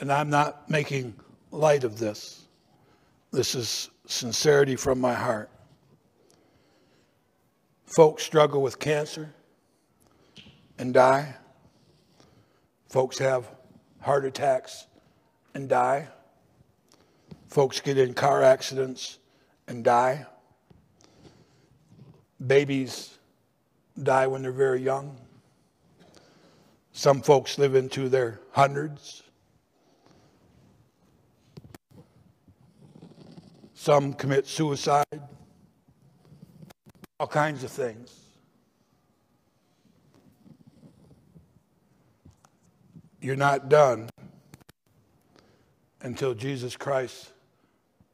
And 0.00 0.12
I'm 0.12 0.30
not 0.30 0.70
making 0.70 1.14
light 1.50 1.84
of 1.84 1.98
this. 1.98 2.46
This 3.32 3.54
is 3.54 3.90
sincerity 4.06 4.76
from 4.76 5.00
my 5.00 5.12
heart. 5.12 5.50
Folks 7.84 8.22
struggle 8.22 8.62
with 8.62 8.78
cancer 8.78 9.34
and 10.78 10.94
die. 10.94 11.34
Folks 12.88 13.18
have 13.18 13.50
heart 14.00 14.24
attacks 14.24 14.86
and 15.54 15.68
die. 15.68 16.08
Folks 17.48 17.80
get 17.80 17.98
in 17.98 18.14
car 18.14 18.42
accidents 18.42 19.18
and 19.68 19.84
die. 19.84 20.26
Babies 22.44 23.16
die 24.02 24.26
when 24.26 24.42
they're 24.42 24.50
very 24.50 24.80
young. 24.82 25.16
Some 26.92 27.20
folks 27.20 27.58
live 27.58 27.74
into 27.74 28.08
their 28.08 28.40
hundreds. 28.52 29.22
Some 33.74 34.12
commit 34.14 34.46
suicide. 34.46 35.22
All 37.20 37.26
kinds 37.26 37.62
of 37.62 37.70
things. 37.70 38.14
You're 43.20 43.36
not 43.36 43.68
done 43.68 44.08
until 46.00 46.34
Jesus 46.34 46.76
Christ 46.76 47.32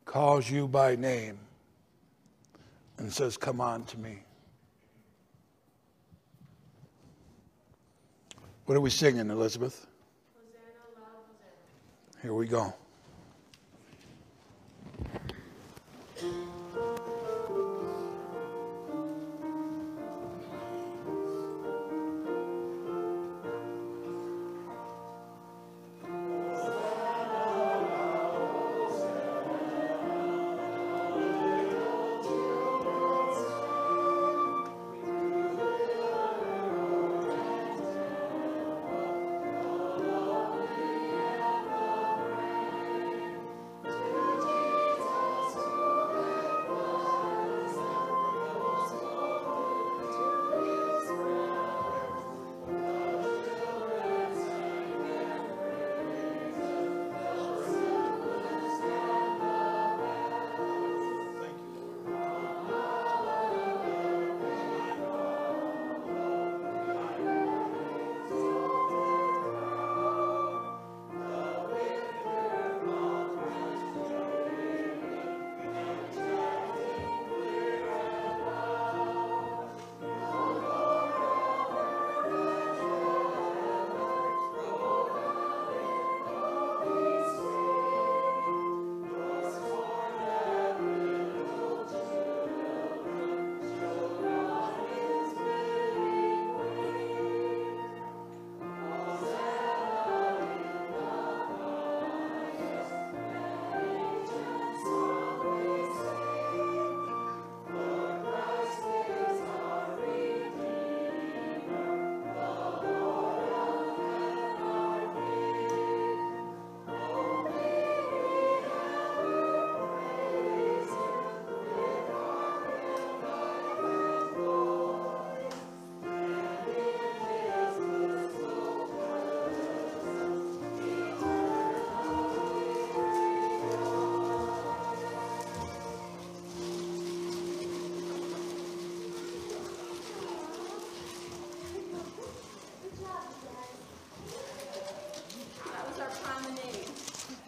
calls 0.05 0.51
you 0.51 0.67
by 0.67 0.97
name 0.97 1.39
and 2.99 3.13
says, 3.13 3.37
Come 3.37 3.61
on 3.61 3.85
to 3.85 3.99
me. 3.99 4.23
What 8.67 8.77
are 8.77 8.81
we 8.81 8.91
singing, 8.91 9.31
Elizabeth? 9.31 9.87
Here 12.23 12.33
we 12.33 12.47
go. 12.47 12.73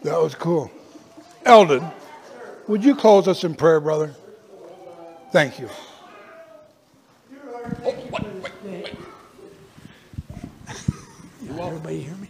That 0.07 0.21
was 0.21 0.35
cool. 0.35 0.71
Eldon, 1.43 1.85
would 2.69 2.81
you 2.81 2.95
close 2.95 3.27
us 3.27 3.43
in 3.43 3.55
prayer, 3.55 3.81
brother? 3.81 4.15
Thank 5.33 5.59
you. 5.59 5.69
Everybody 11.59 11.99
hear 11.99 12.15
me? 12.15 12.29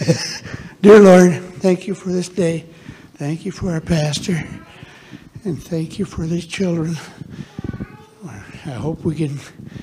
Dear 0.82 0.98
Lord, 0.98 1.34
thank 1.60 1.86
you 1.86 1.94
for 1.94 2.08
this 2.08 2.28
day. 2.28 2.66
Thank 3.14 3.44
you 3.44 3.52
for 3.52 3.70
our 3.70 3.80
pastor. 3.80 4.44
And 5.44 5.62
thank 5.62 6.00
you 6.00 6.04
for 6.04 6.26
these 6.26 6.44
children. 6.46 6.96
I 8.26 8.70
hope 8.70 9.04
we 9.04 9.14
can 9.14 9.38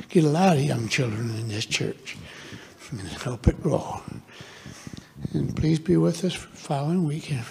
get 0.09 0.25
a 0.25 0.29
lot 0.29 0.57
of 0.57 0.63
young 0.63 0.89
children 0.89 1.29
in 1.29 1.47
this 1.47 1.65
church 1.65 2.17
and 2.91 2.99
help 2.99 3.47
it 3.47 3.63
grow. 3.63 4.01
And 5.31 5.55
please 5.55 5.79
be 5.79 5.95
with 5.95 6.25
us 6.25 6.33
following 6.69 7.03
week 7.03 7.31
and 7.31 7.43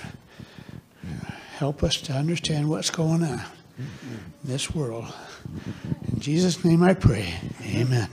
help 1.57 1.83
us 1.83 2.01
to 2.01 2.13
understand 2.13 2.71
what's 2.71 2.89
going 2.89 3.21
on 3.25 3.43
in 3.77 4.21
this 4.45 4.73
world. 4.73 5.13
In 6.13 6.21
Jesus' 6.21 6.65
name 6.65 6.85
I 6.85 6.95
pray. 6.95 7.35
Amen. 7.65 8.09